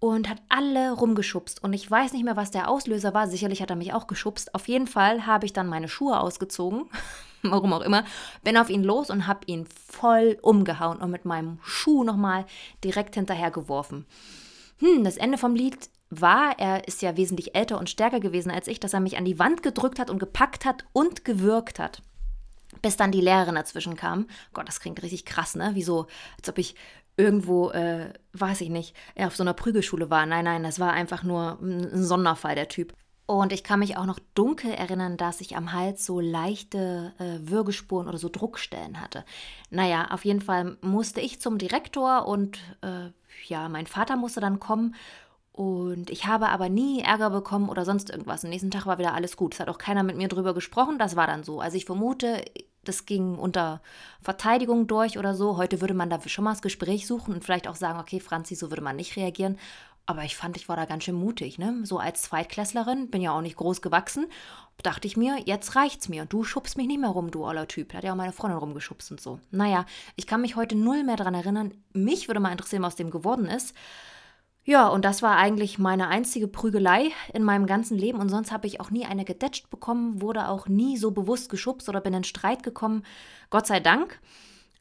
und 0.00 0.28
hat 0.28 0.42
alle 0.48 0.92
rumgeschubst. 0.92 1.62
Und 1.62 1.74
ich 1.74 1.88
weiß 1.88 2.14
nicht 2.14 2.24
mehr, 2.24 2.36
was 2.36 2.50
der 2.50 2.68
Auslöser 2.68 3.14
war. 3.14 3.28
Sicherlich 3.28 3.62
hat 3.62 3.70
er 3.70 3.76
mich 3.76 3.92
auch 3.92 4.06
geschubst. 4.06 4.54
Auf 4.54 4.66
jeden 4.66 4.86
Fall 4.86 5.26
habe 5.26 5.46
ich 5.46 5.52
dann 5.52 5.68
meine 5.68 5.88
Schuhe 5.88 6.18
ausgezogen, 6.18 6.86
warum 7.42 7.72
auch 7.74 7.82
immer, 7.82 8.04
bin 8.42 8.56
auf 8.56 8.70
ihn 8.70 8.82
los 8.82 9.10
und 9.10 9.26
habe 9.26 9.40
ihn 9.46 9.66
voll 9.66 10.38
umgehauen 10.42 10.98
und 10.98 11.10
mit 11.10 11.26
meinem 11.26 11.58
Schuh 11.62 12.02
nochmal 12.02 12.46
direkt 12.82 13.14
hinterher 13.14 13.50
geworfen. 13.50 14.06
Hm, 14.78 15.04
das 15.04 15.18
Ende 15.18 15.36
vom 15.36 15.54
Lied 15.54 15.90
war, 16.08 16.58
er 16.58 16.88
ist 16.88 17.02
ja 17.02 17.16
wesentlich 17.16 17.54
älter 17.54 17.78
und 17.78 17.90
stärker 17.90 18.20
gewesen 18.20 18.50
als 18.50 18.68
ich, 18.68 18.80
dass 18.80 18.94
er 18.94 19.00
mich 19.00 19.16
an 19.18 19.24
die 19.24 19.38
Wand 19.38 19.62
gedrückt 19.62 19.98
hat 19.98 20.10
und 20.10 20.18
gepackt 20.18 20.64
hat 20.64 20.84
und 20.92 21.24
gewürgt 21.24 21.78
hat. 21.78 22.02
Bis 22.82 22.96
dann 22.96 23.12
die 23.12 23.20
Lehrerin 23.20 23.56
dazwischen 23.56 23.96
kam. 23.96 24.26
Gott, 24.54 24.66
das 24.66 24.80
klingt 24.80 25.02
richtig 25.02 25.24
krass, 25.24 25.54
ne? 25.54 25.72
Wie 25.74 25.82
so, 25.82 26.06
als 26.38 26.48
ob 26.48 26.56
ich 26.56 26.74
irgendwo, 27.20 27.70
äh, 27.70 28.12
weiß 28.32 28.62
ich 28.62 28.70
nicht, 28.70 28.96
er 29.14 29.28
auf 29.28 29.36
so 29.36 29.42
einer 29.42 29.54
Prügelschule 29.54 30.10
war. 30.10 30.26
Nein, 30.26 30.44
nein, 30.44 30.62
das 30.62 30.80
war 30.80 30.92
einfach 30.92 31.22
nur 31.22 31.58
ein 31.60 32.02
Sonderfall, 32.02 32.54
der 32.54 32.68
Typ. 32.68 32.94
Und 33.26 33.52
ich 33.52 33.62
kann 33.62 33.78
mich 33.78 33.96
auch 33.96 34.06
noch 34.06 34.18
dunkel 34.34 34.72
erinnern, 34.72 35.16
dass 35.16 35.40
ich 35.40 35.56
am 35.56 35.72
Hals 35.72 36.04
so 36.04 36.18
leichte 36.18 37.12
äh, 37.18 37.48
Würgespuren 37.48 38.08
oder 38.08 38.18
so 38.18 38.28
Druckstellen 38.28 39.00
hatte. 39.00 39.24
Naja, 39.70 40.08
auf 40.10 40.24
jeden 40.24 40.40
Fall 40.40 40.76
musste 40.80 41.20
ich 41.20 41.40
zum 41.40 41.56
Direktor 41.56 42.26
und 42.26 42.58
äh, 42.80 43.10
ja, 43.46 43.68
mein 43.68 43.86
Vater 43.86 44.16
musste 44.16 44.40
dann 44.40 44.58
kommen 44.58 44.96
und 45.52 46.10
ich 46.10 46.26
habe 46.26 46.48
aber 46.48 46.68
nie 46.68 47.02
Ärger 47.02 47.30
bekommen 47.30 47.68
oder 47.68 47.84
sonst 47.84 48.10
irgendwas. 48.10 48.44
Am 48.44 48.50
nächsten 48.50 48.70
Tag 48.70 48.86
war 48.86 48.98
wieder 48.98 49.14
alles 49.14 49.36
gut. 49.36 49.54
Es 49.54 49.60
hat 49.60 49.68
auch 49.68 49.78
keiner 49.78 50.02
mit 50.02 50.16
mir 50.16 50.28
drüber 50.28 50.54
gesprochen. 50.54 50.98
Das 50.98 51.16
war 51.16 51.26
dann 51.26 51.42
so. 51.42 51.60
Also 51.60 51.76
ich 51.76 51.84
vermute, 51.84 52.42
das 52.84 53.06
ging 53.06 53.36
unter 53.36 53.80
Verteidigung 54.22 54.86
durch 54.86 55.18
oder 55.18 55.34
so. 55.34 55.56
Heute 55.56 55.80
würde 55.80 55.94
man 55.94 56.10
da 56.10 56.20
schon 56.26 56.44
mal 56.44 56.52
das 56.52 56.62
Gespräch 56.62 57.06
suchen 57.06 57.34
und 57.34 57.44
vielleicht 57.44 57.68
auch 57.68 57.76
sagen, 57.76 57.98
okay, 57.98 58.20
Franzi, 58.20 58.54
so 58.54 58.70
würde 58.70 58.82
man 58.82 58.96
nicht 58.96 59.16
reagieren. 59.16 59.58
Aber 60.06 60.24
ich 60.24 60.36
fand, 60.36 60.56
ich 60.56 60.68
war 60.68 60.76
da 60.76 60.86
ganz 60.86 61.04
schön 61.04 61.14
mutig, 61.14 61.58
ne? 61.58 61.80
So 61.84 61.98
als 61.98 62.22
Zweitklässlerin, 62.22 63.10
bin 63.10 63.22
ja 63.22 63.32
auch 63.32 63.42
nicht 63.42 63.56
groß 63.56 63.80
gewachsen, 63.80 64.26
dachte 64.82 65.06
ich 65.06 65.16
mir, 65.16 65.38
jetzt 65.44 65.76
reicht's 65.76 66.08
mir. 66.08 66.24
Du 66.24 66.42
schubst 66.42 66.76
mich 66.76 66.86
nicht 66.86 67.00
mehr 67.00 67.10
rum, 67.10 67.30
du 67.30 67.44
oller 67.44 67.68
Typ. 67.68 67.90
Da 67.90 67.98
hat 67.98 68.04
ja 68.04 68.12
auch 68.12 68.16
meine 68.16 68.32
Freundin 68.32 68.58
rumgeschubst 68.58 69.10
und 69.12 69.20
so. 69.20 69.38
Naja, 69.50 69.84
ich 70.16 70.26
kann 70.26 70.40
mich 70.40 70.56
heute 70.56 70.74
null 70.74 71.04
mehr 71.04 71.16
daran 71.16 71.34
erinnern. 71.34 71.74
Mich 71.92 72.28
würde 72.28 72.40
mal 72.40 72.50
interessieren, 72.50 72.82
was 72.82 72.96
dem 72.96 73.10
geworden 73.10 73.44
ist. 73.46 73.74
Ja, 74.64 74.88
und 74.88 75.04
das 75.04 75.22
war 75.22 75.36
eigentlich 75.36 75.78
meine 75.78 76.08
einzige 76.08 76.46
Prügelei 76.46 77.10
in 77.32 77.42
meinem 77.42 77.66
ganzen 77.66 77.96
Leben. 77.96 78.18
Und 78.18 78.28
sonst 78.28 78.52
habe 78.52 78.66
ich 78.66 78.80
auch 78.80 78.90
nie 78.90 79.06
eine 79.06 79.24
gedetscht 79.24 79.70
bekommen, 79.70 80.20
wurde 80.20 80.48
auch 80.48 80.68
nie 80.68 80.96
so 80.96 81.10
bewusst 81.10 81.48
geschubst 81.48 81.88
oder 81.88 82.00
bin 82.00 82.14
in 82.14 82.24
Streit 82.24 82.62
gekommen. 82.62 83.04
Gott 83.48 83.66
sei 83.66 83.80
Dank. 83.80 84.20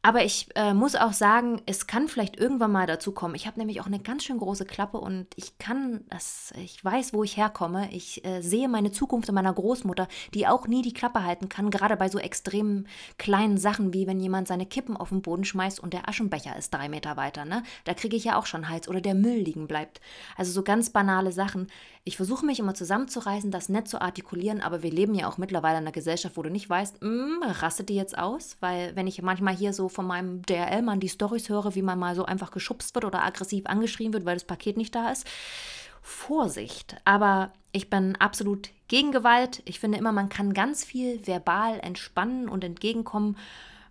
Aber 0.02 0.24
ich 0.24 0.48
äh, 0.56 0.74
muss 0.74 0.96
auch 0.96 1.12
sagen, 1.12 1.62
es 1.66 1.86
kann 1.86 2.08
vielleicht 2.08 2.40
irgendwann 2.40 2.72
mal 2.72 2.88
dazu 2.88 3.12
kommen. 3.12 3.36
Ich 3.36 3.48
habe 3.48 3.60
nämlich 3.60 3.82
auch 3.82 3.86
eine 3.86 4.00
ganz 4.00 4.24
schön 4.24 4.38
große 4.38 4.64
Klappe 4.66 4.98
und 4.98 5.28
ich 5.36 5.58
kann 5.58 6.06
das, 6.08 6.54
ich 6.56 6.84
weiß, 6.84 7.12
wo 7.14 7.26
ich 7.26 7.36
herkomme. 7.36 7.92
Ich 7.92 8.24
äh, 8.24 8.42
sehe 8.42 8.70
meine 8.70 8.94
Zukunft 8.94 9.28
in 9.28 9.36
meiner 9.36 9.52
Großmutter, 9.52 10.08
die 10.34 10.48
auch 10.48 10.68
nie 10.68 10.84
die 10.84 10.94
Klappe 10.94 11.26
halten 11.26 11.50
kann, 11.50 11.70
gerade 11.70 11.98
bei 11.98 12.08
so 12.08 12.18
extremen 12.18 12.88
kleinen 13.18 13.58
Sachen, 13.58 13.94
wie 13.94 14.08
wenn 14.08 14.22
jemand 14.22 14.48
seine 14.48 14.66
Kippen 14.66 14.96
auf 14.96 15.10
den 15.10 15.22
Boden 15.22 15.44
schmeißt 15.44 15.82
und 15.82 15.92
der 15.92 16.08
Aschenbecher 16.08 16.56
ist 16.56 16.74
drei 16.74 16.88
Meter 16.88 17.18
weiter. 17.18 17.44
Ne? 17.44 17.64
Da 17.84 17.94
kriege 17.94 18.16
ich 18.16 18.24
ja 18.24 18.40
auch 18.40 18.46
schon 18.46 18.70
Hals 18.70 18.88
oder 18.88 19.02
der 19.02 19.16
Müll 19.16 19.40
liegen 19.40 19.68
bleibt. 19.68 20.00
Also 20.38 20.54
so 20.54 20.64
ganz 20.64 20.92
banale 20.92 21.34
Sachen. 21.34 21.68
Ich 22.06 22.16
versuche 22.16 22.46
mich 22.46 22.60
immer 22.60 22.74
zusammenzureißen, 22.74 23.52
das 23.52 23.68
nett 23.68 23.90
zu 23.90 24.00
artikulieren, 24.02 24.62
aber 24.62 24.82
wir 24.82 24.92
leben 24.92 25.14
ja 25.14 25.28
auch 25.28 25.38
mittlerweile 25.38 25.78
in 25.78 25.84
einer 25.84 25.92
Gesellschaft, 25.92 26.38
wo 26.38 26.42
du 26.42 26.50
nicht 26.50 26.70
weißt, 26.70 27.04
mm, 27.04 27.44
rastet 27.44 27.90
die 27.90 27.96
jetzt 27.96 28.18
aus? 28.18 28.56
Weil 28.62 28.96
wenn 28.96 29.06
ich 29.06 29.22
manchmal 29.22 29.56
hier 29.56 29.74
so 29.74 29.90
von 30.00 30.08
meinem 30.08 30.44
DRL-Mann 30.44 31.02
die 31.02 31.10
Storys 31.10 31.50
höre, 31.50 31.76
wie 31.76 31.82
man 31.82 32.00
mal 32.00 32.16
so 32.16 32.24
einfach 32.24 32.52
geschubst 32.52 32.96
wird 32.96 33.04
oder 33.04 33.22
aggressiv 33.22 33.66
angeschrien 33.66 34.14
wird, 34.14 34.24
weil 34.24 34.38
das 34.38 34.46
Paket 34.46 34.78
nicht 34.78 34.96
da 34.96 35.12
ist. 35.12 35.28
Vorsicht. 36.02 36.96
Aber 37.04 37.52
ich 37.74 37.90
bin 37.90 38.16
absolut 38.16 38.70
gegen 38.88 39.12
Gewalt. 39.12 39.62
Ich 39.66 39.82
finde 39.82 39.98
immer, 39.98 40.14
man 40.14 40.30
kann 40.30 40.54
ganz 40.54 40.86
viel 40.86 41.28
verbal 41.28 41.82
entspannen 41.82 42.48
und 42.48 42.64
entgegenkommen. 42.64 43.36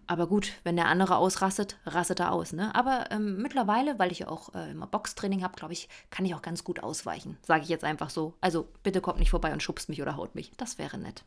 Aber 0.07 0.27
gut, 0.27 0.53
wenn 0.65 0.77
der 0.77 0.87
andere 0.87 1.17
ausrastet, 1.17 1.77
rastet 1.85 2.21
er 2.21 2.33
aus. 2.33 2.55
Ne? 2.55 2.75
Aber 2.75 3.11
ähm, 3.11 3.43
mittlerweile, 3.43 3.99
weil 3.99 4.11
ich 4.11 4.21
ja 4.21 4.29
auch 4.29 4.55
äh, 4.55 4.71
immer 4.71 4.87
Boxtraining 4.87 5.43
habe, 5.43 5.57
glaube 5.57 5.75
ich, 5.75 5.91
kann 6.09 6.25
ich 6.25 6.35
auch 6.35 6.41
ganz 6.41 6.65
gut 6.65 6.83
ausweichen. 6.83 7.37
Sage 7.43 7.65
ich 7.65 7.69
jetzt 7.69 7.85
einfach 7.85 8.09
so. 8.09 8.33
Also 8.41 8.67
bitte 8.83 9.03
kommt 9.03 9.19
nicht 9.19 9.29
vorbei 9.29 9.53
und 9.53 9.62
schubst 9.62 9.91
mich 9.91 10.00
oder 10.00 10.17
haut 10.17 10.35
mich. 10.35 10.53
Das 10.57 10.79
wäre 10.79 10.97
nett. 10.97 11.23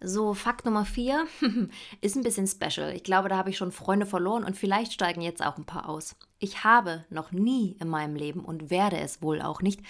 So, 0.00 0.34
Fakt 0.34 0.66
Nummer 0.66 0.84
vier 0.84 1.26
ist 2.02 2.16
ein 2.16 2.22
bisschen 2.22 2.46
special. 2.46 2.92
Ich 2.94 3.02
glaube, 3.02 3.30
da 3.30 3.36
habe 3.38 3.48
ich 3.50 3.56
schon 3.56 3.72
Freunde 3.72 4.04
verloren 4.04 4.44
und 4.44 4.56
vielleicht 4.56 4.92
steigen 4.92 5.22
jetzt 5.22 5.44
auch 5.44 5.56
ein 5.56 5.64
paar 5.64 5.88
aus. 5.88 6.16
Ich 6.38 6.64
habe 6.64 7.04
noch 7.08 7.32
nie 7.32 7.76
in 7.80 7.88
meinem 7.88 8.14
Leben 8.14 8.44
und 8.44 8.68
werde 8.68 8.98
es 8.98 9.22
wohl 9.22 9.40
auch 9.40 9.62
nicht 9.62 9.80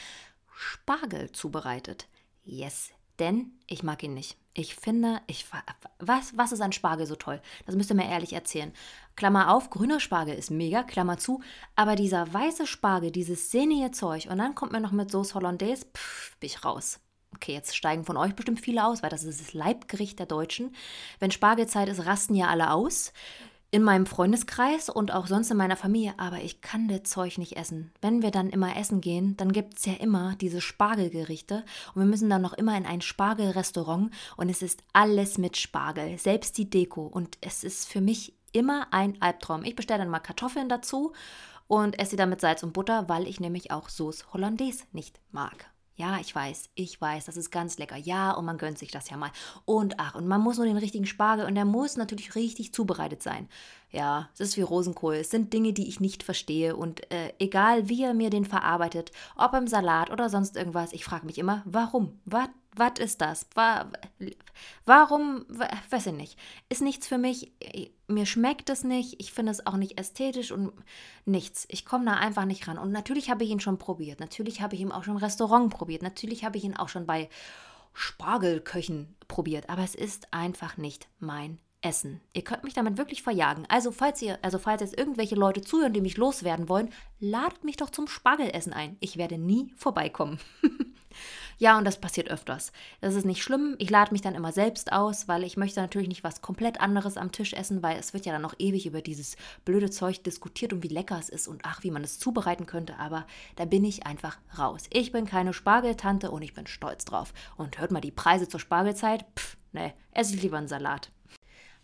Spargel 0.55 1.33
zubereitet. 1.33 2.07
Yes, 2.45 2.91
denn 3.19 3.51
ich 3.67 3.83
mag 3.83 4.03
ihn 4.05 4.15
nicht. 4.15 4.37
Ich 4.55 4.77
finde, 4.77 5.21
ich 5.27 5.47
was 5.99 6.37
was 6.39 6.53
ist 6.53 6.61
an 6.61 6.73
Spargel 6.73 7.07
so 7.07 7.17
toll? 7.17 7.43
Das 7.67 7.75
müsst 7.75 7.91
ihr 7.91 7.97
mir 7.97 8.09
ehrlich 8.09 8.33
erzählen. 8.33 8.73
Klammer 9.17 9.53
auf, 9.53 9.71
grüner 9.71 9.99
Spargel 9.99 10.37
ist 10.37 10.51
mega, 10.51 10.85
Klammer 10.85 11.19
zu, 11.19 11.43
aber 11.75 11.97
dieser 11.97 12.33
weiße 12.33 12.67
Spargel, 12.67 13.11
dieses 13.11 13.51
sehnige 13.51 13.91
Zeug 13.91 14.29
und 14.31 14.39
dann 14.39 14.55
kommt 14.55 14.73
mir 14.73 14.81
noch 14.81 14.93
mit 14.93 15.11
Sauce 15.11 15.35
Hollandaise, 15.35 15.85
pff, 15.85 16.37
bin 16.39 16.47
ich 16.47 16.65
raus. 16.65 17.01
Okay, 17.37 17.53
jetzt 17.53 17.77
steigen 17.77 18.05
von 18.05 18.17
euch 18.17 18.35
bestimmt 18.35 18.61
viele 18.61 18.87
aus, 18.87 19.03
weil 19.03 19.11
das 19.11 19.23
ist 19.23 19.41
das 19.41 19.53
Leibgericht 19.53 20.19
der 20.19 20.25
Deutschen. 20.25 20.75
Wenn 21.21 21.31
Spargelzeit 21.31 21.87
ist, 21.89 22.07
rasten 22.07 22.35
ja 22.35 22.47
alle 22.49 22.73
aus. 22.73 23.13
In 23.71 23.83
meinem 23.83 24.07
Freundeskreis 24.07 24.89
und 24.89 25.13
auch 25.13 25.27
sonst 25.27 25.51
in 25.51 25.59
meiner 25.59 25.77
Familie, 25.77 26.15
aber 26.17 26.39
ich 26.39 26.63
kann 26.63 26.89
das 26.89 27.03
Zeug 27.03 27.37
nicht 27.37 27.59
essen. 27.59 27.93
Wenn 28.01 28.23
wir 28.23 28.31
dann 28.31 28.49
immer 28.49 28.75
essen 28.77 29.03
gehen, 29.03 29.37
dann 29.37 29.53
gibt 29.53 29.77
es 29.77 29.85
ja 29.85 29.93
immer 29.95 30.35
diese 30.37 30.63
Spargelgerichte 30.63 31.65
und 31.95 32.01
wir 32.01 32.09
müssen 32.09 32.31
dann 32.31 32.41
noch 32.41 32.55
immer 32.55 32.79
in 32.79 32.87
ein 32.87 33.03
Spargelrestaurant 33.03 34.15
und 34.37 34.49
es 34.49 34.63
ist 34.63 34.83
alles 34.95 35.37
mit 35.37 35.59
Spargel, 35.59 36.17
selbst 36.17 36.57
die 36.57 36.71
Deko 36.71 37.03
und 37.03 37.37
es 37.43 37.65
ist 37.65 37.87
für 37.87 38.01
mich 38.01 38.35
immer 38.53 38.87
ein 38.93 39.21
Albtraum. 39.21 39.65
Ich 39.65 39.77
bestelle 39.77 39.99
dann 39.99 40.11
mal 40.11 40.21
Kartoffeln 40.21 40.71
dazu 40.71 41.13
und 41.67 41.99
esse 41.99 42.13
sie 42.13 42.17
dann 42.17 42.31
mit 42.31 42.41
Salz 42.41 42.63
und 42.63 42.73
Butter, 42.73 43.11
weil 43.11 43.27
ich 43.27 43.41
nämlich 43.41 43.73
auch 43.73 43.91
Sauce 43.91 44.33
Hollandaise 44.33 44.85
nicht 44.93 45.21
mag. 45.33 45.67
Ja, 45.99 46.19
ich 46.21 46.35
weiß, 46.35 46.69
ich 46.75 47.01
weiß, 47.01 47.25
das 47.25 47.39
ist 47.39 47.51
ganz 47.51 47.79
lecker. 47.79 47.97
Ja, 47.97 48.33
und 48.33 48.45
man 48.45 48.59
gönnt 48.59 48.79
sich 48.79 48.91
das 48.91 49.09
ja 49.09 49.17
mal. 49.17 49.31
Und 49.65 49.99
ach, 49.99 50.15
und 50.15 50.29
man 50.29 50.43
muss 50.43 50.59
nur 50.59 50.67
den 50.67 50.77
richtigen 50.77 51.07
Spargel 51.07 51.47
und 51.47 51.55
der 51.55 51.65
muss 51.65 51.97
natürlich 51.97 52.35
richtig 52.35 52.75
zubereitet 52.75 53.23
sein. 53.23 53.49
Ja, 53.91 54.29
es 54.35 54.41
ist 54.41 54.57
wie 54.59 54.63
Rosenkohl. 54.63 55.15
Es 55.15 55.31
sind 55.31 55.55
Dinge, 55.55 55.73
die 55.73 55.89
ich 55.89 55.99
nicht 55.99 56.23
verstehe. 56.23 56.77
Und 56.77 57.11
äh, 57.11 57.33
egal, 57.39 57.89
wie 57.89 58.03
er 58.03 58.13
mir 58.13 58.29
den 58.29 58.45
verarbeitet, 58.45 59.11
ob 59.37 59.55
im 59.55 59.67
Salat 59.67 60.11
oder 60.11 60.29
sonst 60.29 60.57
irgendwas, 60.57 60.93
ich 60.93 61.03
frage 61.05 61.25
mich 61.25 61.39
immer, 61.39 61.63
warum? 61.65 62.21
Was, 62.27 62.49
Was 62.77 62.99
ist 62.99 63.23
das? 63.23 63.47
Warum? 64.85 65.47
Weiß 65.49 66.07
ich 66.07 66.13
nicht. 66.13 66.39
Ist 66.69 66.83
nichts 66.83 67.07
für 67.09 67.19
mich. 67.19 67.53
Mir 68.07 68.27
schmeckt 68.27 68.69
es 68.69 68.85
nicht. 68.85 69.17
Ich 69.19 69.33
finde 69.33 69.53
es 69.53 69.67
auch 69.67 69.77
nicht 69.77 69.99
ästhetisch 69.99 70.53
und 70.53 70.73
nichts. 71.25 71.67
Ich 71.71 71.87
komme 71.87 72.05
da 72.05 72.15
einfach 72.15 72.45
nicht 72.45 72.69
ran. 72.69 72.79
Und 72.79 72.93
natürlich 72.93 73.31
habe 73.31 73.45
ich 73.45 73.51
ihn 73.51 73.61
schon 73.61 73.79
probiert. 73.79 74.21
Natürlich 74.21 74.61
habe 74.61 74.75
ich 74.75 74.83
ihn 74.83 74.93
auch 74.93 75.05
schon 75.05 75.17
im 75.17 75.23
Restaurant 75.23 75.73
probiert. 75.73 76.03
Natürlich 76.03 76.45
habe 76.45 76.59
ich 76.59 76.65
ihn 76.65 76.77
auch 76.77 76.91
schon 76.91 77.07
bei 77.07 77.31
Spargelköchen 77.95 79.17
probiert. 79.27 79.71
Aber 79.71 79.83
es 79.83 79.95
ist 79.95 80.33
einfach 80.35 80.77
nicht 80.77 81.09
mein 81.19 81.59
Essen. 81.81 82.21
Ihr 82.33 82.43
könnt 82.43 82.65
mich 82.65 82.75
damit 82.75 82.99
wirklich 82.99 83.23
verjagen. 83.23 83.65
Also 83.69 83.93
falls 83.93 84.21
ihr, 84.21 84.39
also 84.43 84.59
falls 84.59 84.83
jetzt 84.83 84.99
irgendwelche 84.99 85.35
Leute 85.35 85.63
zuhören, 85.63 85.93
die 85.93 86.01
mich 86.01 86.17
loswerden 86.17 86.69
wollen, 86.69 86.91
ladet 87.21 87.65
mich 87.65 87.77
doch 87.77 87.91
zum 87.91 88.09
Spargelessen 88.09 88.73
ein. 88.73 88.97
Ich 89.01 89.17
werde 89.17 89.39
nie 89.39 89.73
vorbeikommen. 89.77 90.39
Ja, 91.59 91.79
und 91.79 91.85
das 91.85 92.01
passiert 92.01 92.29
öfters. 92.31 92.71
Das 93.01 93.15
ist 93.15 93.25
nicht 93.25 93.43
schlimm. 93.43 93.77
Ich 93.79 93.89
lade 93.89 94.13
mich 94.13 94.21
dann 94.21 94.35
immer 94.35 94.53
selbst 94.53 94.93
aus, 94.93 95.27
weil 95.27 95.43
ich 95.43 95.57
möchte 95.57 95.81
natürlich 95.81 96.09
nicht 96.09 96.23
was 96.23 96.43
komplett 96.43 96.81
anderes 96.81 97.17
am 97.17 97.33
Tisch 97.33 97.55
essen, 97.55 97.83
weil 97.83 97.99
es 97.99 98.13
wird 98.13 98.27
ja 98.27 98.33
dann 98.33 98.43
noch 98.43 98.55
ewig 98.59 98.87
über 98.87 99.01
dieses 99.01 99.37
blöde 99.65 99.91
Zeug 99.91 100.23
diskutiert 100.23 100.75
und 100.75 100.83
wie 100.83 100.89
lecker 100.89 101.19
es 101.19 101.31
ist 101.31 101.49
und 101.49 101.63
ach, 101.65 101.83
wie 101.83 101.91
man 101.91 102.05
es 102.05 102.19
zubereiten 102.19 102.67
könnte. 102.67 102.99
Aber 102.99 103.27
da 103.57 103.65
bin 103.65 103.85
ich 103.85 104.07
einfach 104.07 104.39
raus. 104.59 104.85
Ich 104.93 105.13
bin 105.13 105.25
keine 105.25 105.55
Spargeltante 105.55 106.31
und 106.31 106.43
ich 106.43 106.53
bin 106.53 106.67
stolz 106.67 107.07
drauf. 107.07 107.33
Und 107.57 107.79
hört 107.79 107.91
mal 107.91 108.01
die 108.01 108.11
Preise 108.11 108.49
zur 108.49 108.61
Spargelzeit. 108.61 109.25
Pff, 109.37 109.57
ne, 109.73 109.95
esse 110.13 110.35
ich 110.35 110.43
lieber 110.43 110.59
einen 110.59 110.69
Salat. 110.69 111.11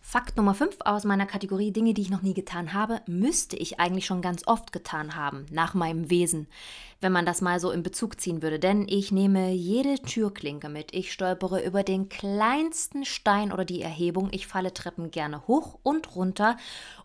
Fakt 0.05 0.35
Nummer 0.35 0.53
5 0.53 0.79
aus 0.83 1.05
meiner 1.05 1.25
Kategorie 1.25 1.71
Dinge, 1.71 1.93
die 1.93 2.01
ich 2.01 2.09
noch 2.09 2.21
nie 2.21 2.33
getan 2.33 2.73
habe, 2.73 3.01
müsste 3.07 3.55
ich 3.55 3.79
eigentlich 3.79 4.05
schon 4.05 4.21
ganz 4.21 4.45
oft 4.45 4.73
getan 4.73 5.15
haben, 5.15 5.45
nach 5.49 5.73
meinem 5.73 6.09
Wesen, 6.09 6.47
wenn 6.99 7.13
man 7.13 7.25
das 7.25 7.41
mal 7.41 7.59
so 7.59 7.71
in 7.71 7.83
Bezug 7.83 8.19
ziehen 8.19 8.43
würde. 8.43 8.59
Denn 8.59 8.85
ich 8.87 9.13
nehme 9.13 9.53
jede 9.53 9.95
Türklinke 9.95 10.67
mit, 10.67 10.93
ich 10.93 11.13
stolpere 11.13 11.63
über 11.63 11.83
den 11.83 12.09
kleinsten 12.09 13.05
Stein 13.05 13.51
oder 13.53 13.63
die 13.63 13.81
Erhebung, 13.81 14.27
ich 14.31 14.45
falle 14.45 14.73
Treppen 14.73 15.09
gerne 15.09 15.47
hoch 15.47 15.79
und 15.83 16.15
runter 16.15 16.57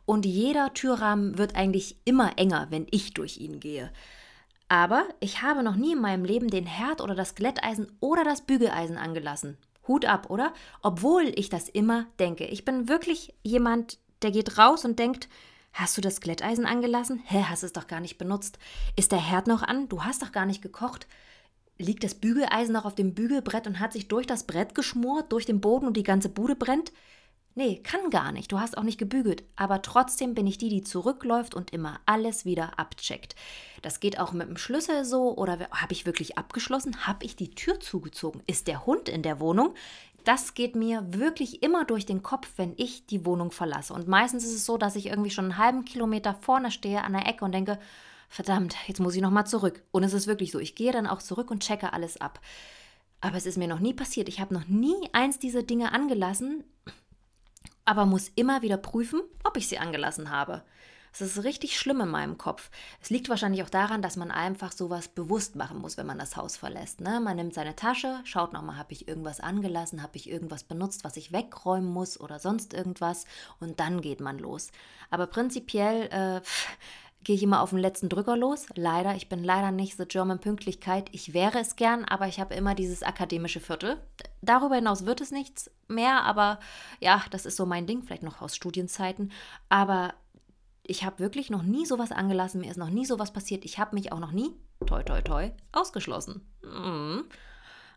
und 0.05 0.27
jeder 0.27 0.75
Türrahmen 0.75 1.39
wird 1.39 1.55
eigentlich 1.55 1.97
immer 2.05 2.33
enger, 2.37 2.67
wenn 2.71 2.89
ich 2.91 3.15
durch 3.15 3.39
ihn 3.39 3.61
gehe. 3.61 3.91
Aber 4.69 5.05
ich 5.21 5.41
habe 5.41 5.63
noch 5.63 5.77
nie 5.77 5.93
in 5.93 6.01
meinem 6.01 6.25
Leben 6.25 6.49
den 6.49 6.67
Herd 6.67 7.01
oder 7.01 7.15
das 7.15 7.37
Glätteisen 7.37 7.97
oder 8.01 8.25
das 8.25 8.43
Bügeleisen 8.43 8.99
angelassen. 8.99 9.57
Hut 9.89 10.05
ab, 10.05 10.31
oder? 10.31 10.53
Obwohl 10.83 11.33
ich 11.35 11.49
das 11.49 11.69
immer 11.69 12.07
denke. 12.19 12.45
Ich 12.45 12.65
bin 12.65 12.89
wirklich 12.89 13.35
jemand, 13.43 13.99
der 14.23 14.31
geht 14.31 14.59
raus 14.59 14.85
und 14.85 14.99
denkt, 14.99 15.29
Hast 15.73 15.97
du 15.97 16.01
das 16.01 16.21
Glätteisen 16.21 16.67
angelassen? 16.67 17.23
Hä, 17.25 17.45
hast 17.49 17.63
es 17.63 17.73
doch 17.73 17.87
gar 17.87 18.01
nicht 18.01 18.19
benutzt. 18.19 18.59
Ist 18.97 19.13
der 19.13 19.21
Herd 19.21 19.47
noch 19.47 19.63
an? 19.63 19.89
Du 19.89 20.03
hast 20.03 20.23
doch 20.23 20.33
gar 20.33 20.47
nicht 20.47 20.63
gekocht. 20.63 21.07
Liegt 21.79 22.03
das 22.03 22.17
Bügeleisen 22.17 22.73
noch 22.73 22.85
auf 22.85 22.97
dem 22.97 23.15
Bügelbrett 23.15 23.69
und 23.69 23.79
hat 23.79 23.93
sich 23.93 24.09
durch 24.09 24.27
das 24.27 24.45
Brett 24.45 24.75
geschmort, 24.75 25.31
durch 25.31 25.47
den 25.47 25.61
Boden 25.61 25.87
und 25.87 25.97
die 25.97 26.03
ganze 26.03 26.29
Bude 26.29 26.57
brennt? 26.57 26.93
Nee, 27.59 27.81
kann 27.83 28.11
gar 28.11 28.31
nicht. 28.31 28.53
Du 28.53 28.61
hast 28.61 28.79
auch 28.79 28.85
nicht 28.85 28.99
gebügelt. 28.99 29.43
Aber 29.57 29.83
trotzdem 29.83 30.33
bin 30.33 30.47
ich 30.47 30.59
die, 30.59 30.69
die 30.69 30.85
zurückläuft 30.85 31.57
und 31.57 31.73
immer 31.73 31.99
alles 32.07 32.45
wieder 32.45 32.79
abcheckt. 32.79 33.35
Das 33.83 33.99
geht 33.99 34.21
auch 34.21 34.31
mit 34.31 34.49
dem 34.49 34.57
Schlüssel 34.57 35.05
so. 35.05 35.37
Oder 35.37 35.67
habe 35.73 35.93
ich 35.93 36.07
wirklich 36.07 36.39
abgeschlossen? 36.39 37.09
Habe 37.09 37.25
ich 37.25 37.35
die 37.35 37.57
Tür 37.57 37.81
zugezogen? 37.81 38.45
Ist 38.47 38.69
der 38.69 38.87
Hund 38.87 39.09
in 39.09 39.25
der 39.25 39.41
Wohnung? 39.41 39.75
Das 40.23 40.55
geht 40.55 40.77
mir 40.77 41.05
wirklich 41.13 41.65
immer 41.65 41.85
durch 41.85 42.07
den 42.07 42.23
Kopf, 42.23 42.47
wenn 42.59 42.75
ich 42.77 43.07
die 43.07 43.27
Wohnung 43.27 43.51
verlasse. 43.51 43.93
Und 43.93 44.07
meistens 44.07 44.45
ist 44.45 44.55
es 44.55 44.65
so, 44.65 44.79
dass 44.79 44.95
ich 44.95 45.07
irgendwie 45.07 45.31
schon 45.31 45.47
einen 45.47 45.59
halben 45.59 45.85
Kilometer 45.85 46.35
vorne 46.35 46.71
stehe 46.71 47.03
an 47.03 47.15
der 47.15 47.27
Ecke 47.27 47.45
und 47.45 47.51
denke, 47.51 47.81
verdammt, 48.29 48.77
jetzt 48.87 49.01
muss 49.01 49.17
ich 49.17 49.21
nochmal 49.21 49.49
zurück. 49.49 49.83
Und 49.91 50.05
es 50.05 50.13
ist 50.13 50.29
wirklich 50.29 50.53
so. 50.53 50.61
Ich 50.61 50.77
gehe 50.77 50.93
dann 50.93 51.09
auch 51.09 51.23
zurück 51.23 51.51
und 51.51 51.65
checke 51.65 51.93
alles 51.93 52.21
ab. 52.21 52.39
Aber 53.21 53.37
es 53.37 53.47
ist 53.47 53.59
mir 53.59 53.67
noch 53.67 53.81
nie 53.81 53.95
passiert. 53.95 54.29
Ich 54.29 54.39
habe 54.39 54.55
noch 54.55 54.69
nie 54.69 55.09
eins 55.13 55.41
dieser 55.41 55.65
Dinge 55.65 55.91
angelassen 55.91 56.63
aber 57.89 58.05
muss 58.05 58.31
immer 58.35 58.61
wieder 58.61 58.77
prüfen, 58.77 59.23
ob 59.45 59.57
ich 59.57 59.67
sie 59.67 59.79
angelassen 59.79 60.31
habe. 60.31 60.63
Es 61.11 61.23
ist 61.23 61.43
richtig 61.43 61.79
schlimm 61.79 62.03
in 62.03 62.11
meinem 62.11 62.37
Kopf. 62.37 62.71
Es 63.01 63.09
liegt 63.09 63.31
wahrscheinlich 63.31 63.63
auch 63.63 63.71
daran, 63.71 64.03
dass 64.03 64.17
man 64.17 64.31
einfach 64.31 64.73
sowas 64.73 65.09
bewusst 65.09 65.57
machen 65.57 65.79
muss, 65.79 65.97
wenn 65.97 66.07
man 66.07 66.19
das 66.19 66.37
Haus 66.37 66.59
verlässt. 66.59 67.01
Ne? 67.01 67.19
Man 67.19 67.37
nimmt 67.37 67.55
seine 67.55 67.75
Tasche, 67.75 68.21
schaut 68.25 68.53
nochmal, 68.53 68.77
habe 68.77 68.93
ich 68.93 69.09
irgendwas 69.09 69.41
angelassen, 69.41 70.03
habe 70.03 70.19
ich 70.19 70.29
irgendwas 70.29 70.65
benutzt, 70.65 71.05
was 71.05 71.17
ich 71.17 71.33
wegräumen 71.33 71.91
muss 71.91 72.21
oder 72.21 72.39
sonst 72.39 72.75
irgendwas 72.75 73.25
und 73.59 73.81
dann 73.81 74.03
geht 74.03 74.21
man 74.21 74.39
los. 74.39 74.71
Aber 75.09 75.27
prinzipiell 75.27 76.09
äh, 76.11 76.41
gehe 77.29 77.37
ich 77.37 77.43
immer 77.43 77.61
auf 77.61 77.71
den 77.71 77.79
letzten 77.79 78.09
Drücker 78.09 78.39
los. 78.39 78.69
Leider, 78.75 79.15
ich 79.15 79.29
bin 79.29 79.45
leider 79.45 79.71
nicht 79.71 79.99
so 79.99 80.07
German 80.07 80.39
Pünktlichkeit. 80.39 81.11
Ich 81.13 81.35
wäre 81.35 81.59
es 81.59 81.77
gern, 81.77 82.07
aber 82.07 82.27
ich 82.27 82.41
habe 82.41 82.55
immer 82.55 82.75
dieses 82.75 83.03
akademische 83.03 83.61
Viertel. 83.61 83.99
Darüber 84.41 84.77
hinaus 84.77 85.05
wird 85.05 85.21
es 85.21 85.31
nichts 85.31 85.71
mehr, 85.89 86.23
aber 86.23 86.59
ja, 87.01 87.23
das 87.31 87.45
ist 87.45 87.57
so 87.57 87.67
mein 87.67 87.87
Ding, 87.87 88.03
vielleicht 88.03 88.23
noch 88.23 88.41
aus 88.41 88.57
Studienzeiten. 88.57 89.31
Aber 89.69 90.15
ich 90.85 91.05
habe 91.05 91.19
wirklich 91.19 91.51
noch 91.51 91.63
nie 91.63 91.85
sowas 91.85 92.13
angelassen, 92.13 92.63
mir 92.63 92.71
ist 92.71 92.79
noch 92.79 92.89
nie 92.89 93.05
sowas 93.05 93.31
passiert. 93.31 93.67
Ich 93.67 93.79
habe 93.79 93.95
mich 93.95 94.11
auch 94.11 94.21
noch 94.21 94.33
nie, 94.33 94.57
toi 94.87 95.03
toi 95.03 95.21
toi, 95.21 95.51
ausgeschlossen. 95.71 96.41
Mhm. 96.63 97.25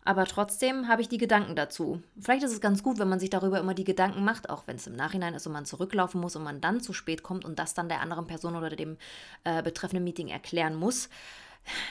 Aber 0.03 0.25
trotzdem 0.25 0.87
habe 0.87 1.01
ich 1.01 1.09
die 1.09 1.17
Gedanken 1.17 1.55
dazu. 1.55 2.01
Vielleicht 2.19 2.43
ist 2.43 2.53
es 2.53 2.61
ganz 2.61 2.81
gut, 2.81 2.97
wenn 2.97 3.09
man 3.09 3.19
sich 3.19 3.29
darüber 3.29 3.59
immer 3.59 3.75
die 3.75 3.83
Gedanken 3.83 4.23
macht, 4.23 4.49
auch 4.49 4.63
wenn 4.65 4.77
es 4.77 4.87
im 4.87 4.95
Nachhinein 4.95 5.35
ist 5.35 5.45
und 5.45 5.53
man 5.53 5.65
zurücklaufen 5.65 6.19
muss 6.19 6.35
und 6.35 6.43
man 6.43 6.61
dann 6.61 6.81
zu 6.81 6.93
spät 6.93 7.21
kommt 7.21 7.45
und 7.45 7.59
das 7.59 7.73
dann 7.73 7.89
der 7.89 8.01
anderen 8.01 8.25
Person 8.25 8.55
oder 8.55 8.69
dem 8.71 8.97
äh, 9.43 9.61
betreffenden 9.61 10.03
Meeting 10.03 10.29
erklären 10.29 10.75
muss. 10.75 11.09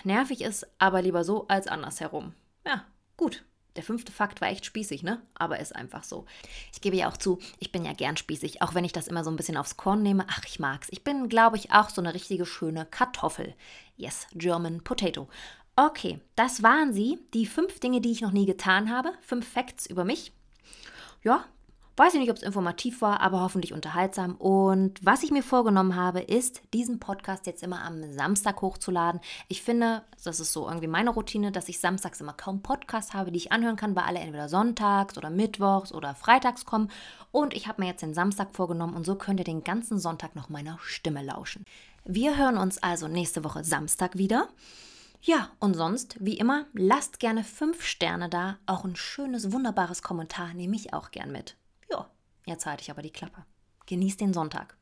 Nervig 0.03 0.40
ist 0.40 0.66
aber 0.79 1.03
lieber 1.03 1.23
so 1.23 1.46
als 1.46 1.68
andersherum. 1.68 2.35
Ja, 2.66 2.85
gut. 3.16 3.44
Der 3.77 3.85
fünfte 3.85 4.11
Fakt 4.11 4.40
war 4.40 4.49
echt 4.49 4.66
spießig, 4.66 5.05
ne? 5.05 5.23
Aber 5.35 5.61
ist 5.61 5.77
einfach 5.77 6.03
so. 6.03 6.27
Ich 6.73 6.81
gebe 6.81 6.96
ja 6.96 7.09
auch 7.09 7.16
zu, 7.16 7.38
ich 7.61 7.70
bin 7.70 7.85
ja 7.85 7.92
gern 7.92 8.16
spießig, 8.16 8.62
auch 8.62 8.75
wenn 8.75 8.85
ich 8.85 8.92
das 8.92 9.07
immer 9.07 9.23
so 9.23 9.31
ein 9.31 9.37
bisschen 9.37 9.57
aufs 9.57 9.77
Korn 9.77 10.03
nehme. 10.03 10.27
Ach, 10.29 10.42
ich 10.44 10.59
mag's. 10.59 10.88
Ich 10.90 11.05
bin, 11.05 11.29
glaube 11.29 11.57
ich, 11.57 11.70
auch 11.70 11.88
so 11.88 12.01
eine 12.01 12.12
richtige 12.12 12.46
schöne 12.46 12.85
Kartoffel. 12.85 13.55
Yes, 13.96 14.27
German 14.35 14.83
Potato. 14.83 15.29
Okay, 15.83 16.21
das 16.37 16.62
waren 16.62 16.93
sie, 16.93 17.19
die 17.33 17.47
fünf 17.47 17.81
Dinge, 17.81 18.03
die 18.03 18.12
ich 18.12 18.21
noch 18.21 18.33
nie 18.33 18.45
getan 18.45 18.95
habe. 18.95 19.14
Fünf 19.23 19.49
Facts 19.49 19.87
über 19.87 20.05
mich. 20.05 20.31
Ja, 21.23 21.47
weiß 21.97 22.12
ich 22.12 22.21
nicht, 22.21 22.29
ob 22.29 22.37
es 22.37 22.43
informativ 22.43 23.01
war, 23.01 23.21
aber 23.23 23.40
hoffentlich 23.40 23.73
unterhaltsam. 23.73 24.35
Und 24.35 25.03
was 25.03 25.23
ich 25.23 25.31
mir 25.31 25.43
vorgenommen 25.43 25.97
habe, 25.97 26.21
ist, 26.21 26.61
diesen 26.75 27.01
Podcast 27.01 27.47
jetzt 27.47 27.62
immer 27.62 27.83
am 27.83 28.12
Samstag 28.12 28.61
hochzuladen. 28.61 29.23
Ich 29.49 29.62
finde, 29.62 30.03
das 30.23 30.38
ist 30.38 30.53
so 30.53 30.69
irgendwie 30.69 30.87
meine 30.87 31.09
Routine, 31.09 31.51
dass 31.51 31.71
ich 31.71 31.81
samstags 31.81 32.21
immer 32.21 32.35
kaum 32.35 32.61
Podcasts 32.61 33.14
habe, 33.14 33.33
die 33.33 33.38
ich 33.38 33.53
anhören 33.53 33.77
kann, 33.77 33.97
weil 33.97 34.05
alle 34.05 34.19
entweder 34.19 34.51
sonntags 34.51 35.16
oder 35.16 35.31
mittwochs 35.31 35.95
oder 35.95 36.14
freitags 36.14 36.66
kommen. 36.66 36.90
Und 37.33 37.55
ich 37.55 37.69
habe 37.69 37.81
mir 37.81 37.88
jetzt 37.88 38.03
den 38.03 38.12
Samstag 38.12 38.55
vorgenommen 38.55 38.97
und 38.97 39.07
so 39.07 39.14
könnt 39.14 39.40
ihr 39.40 39.45
den 39.45 39.64
ganzen 39.64 39.99
Sonntag 39.99 40.37
noch 40.37 40.51
meiner 40.51 40.79
Stimme 40.83 41.23
lauschen. 41.23 41.64
Wir 42.05 42.37
hören 42.37 42.59
uns 42.59 42.83
also 42.83 43.09
nächste 43.09 43.45
Woche 43.45 43.64
Samstag 43.64 44.19
wieder. 44.19 44.47
Ja, 45.22 45.50
und 45.61 45.74
sonst, 45.74 46.16
wie 46.18 46.38
immer, 46.38 46.66
lasst 46.72 47.20
gerne 47.20 47.44
fünf 47.44 47.85
Sterne 47.85 48.30
da. 48.30 48.59
Auch 48.66 48.85
ein 48.85 48.96
schönes, 48.96 49.52
wunderbares 49.52 50.02
Kommentar 50.02 50.54
nehme 50.54 50.76
ich 50.76 50.94
auch 50.94 51.11
gern 51.11 51.30
mit. 51.30 51.56
Ja, 51.90 52.11
jetzt 52.46 52.64
halte 52.64 52.83
ich 52.83 52.90
aber 52.90 53.02
die 53.02 53.12
Klappe. 53.12 53.44
Genießt 53.87 54.20
den 54.20 54.33
Sonntag. 54.33 54.78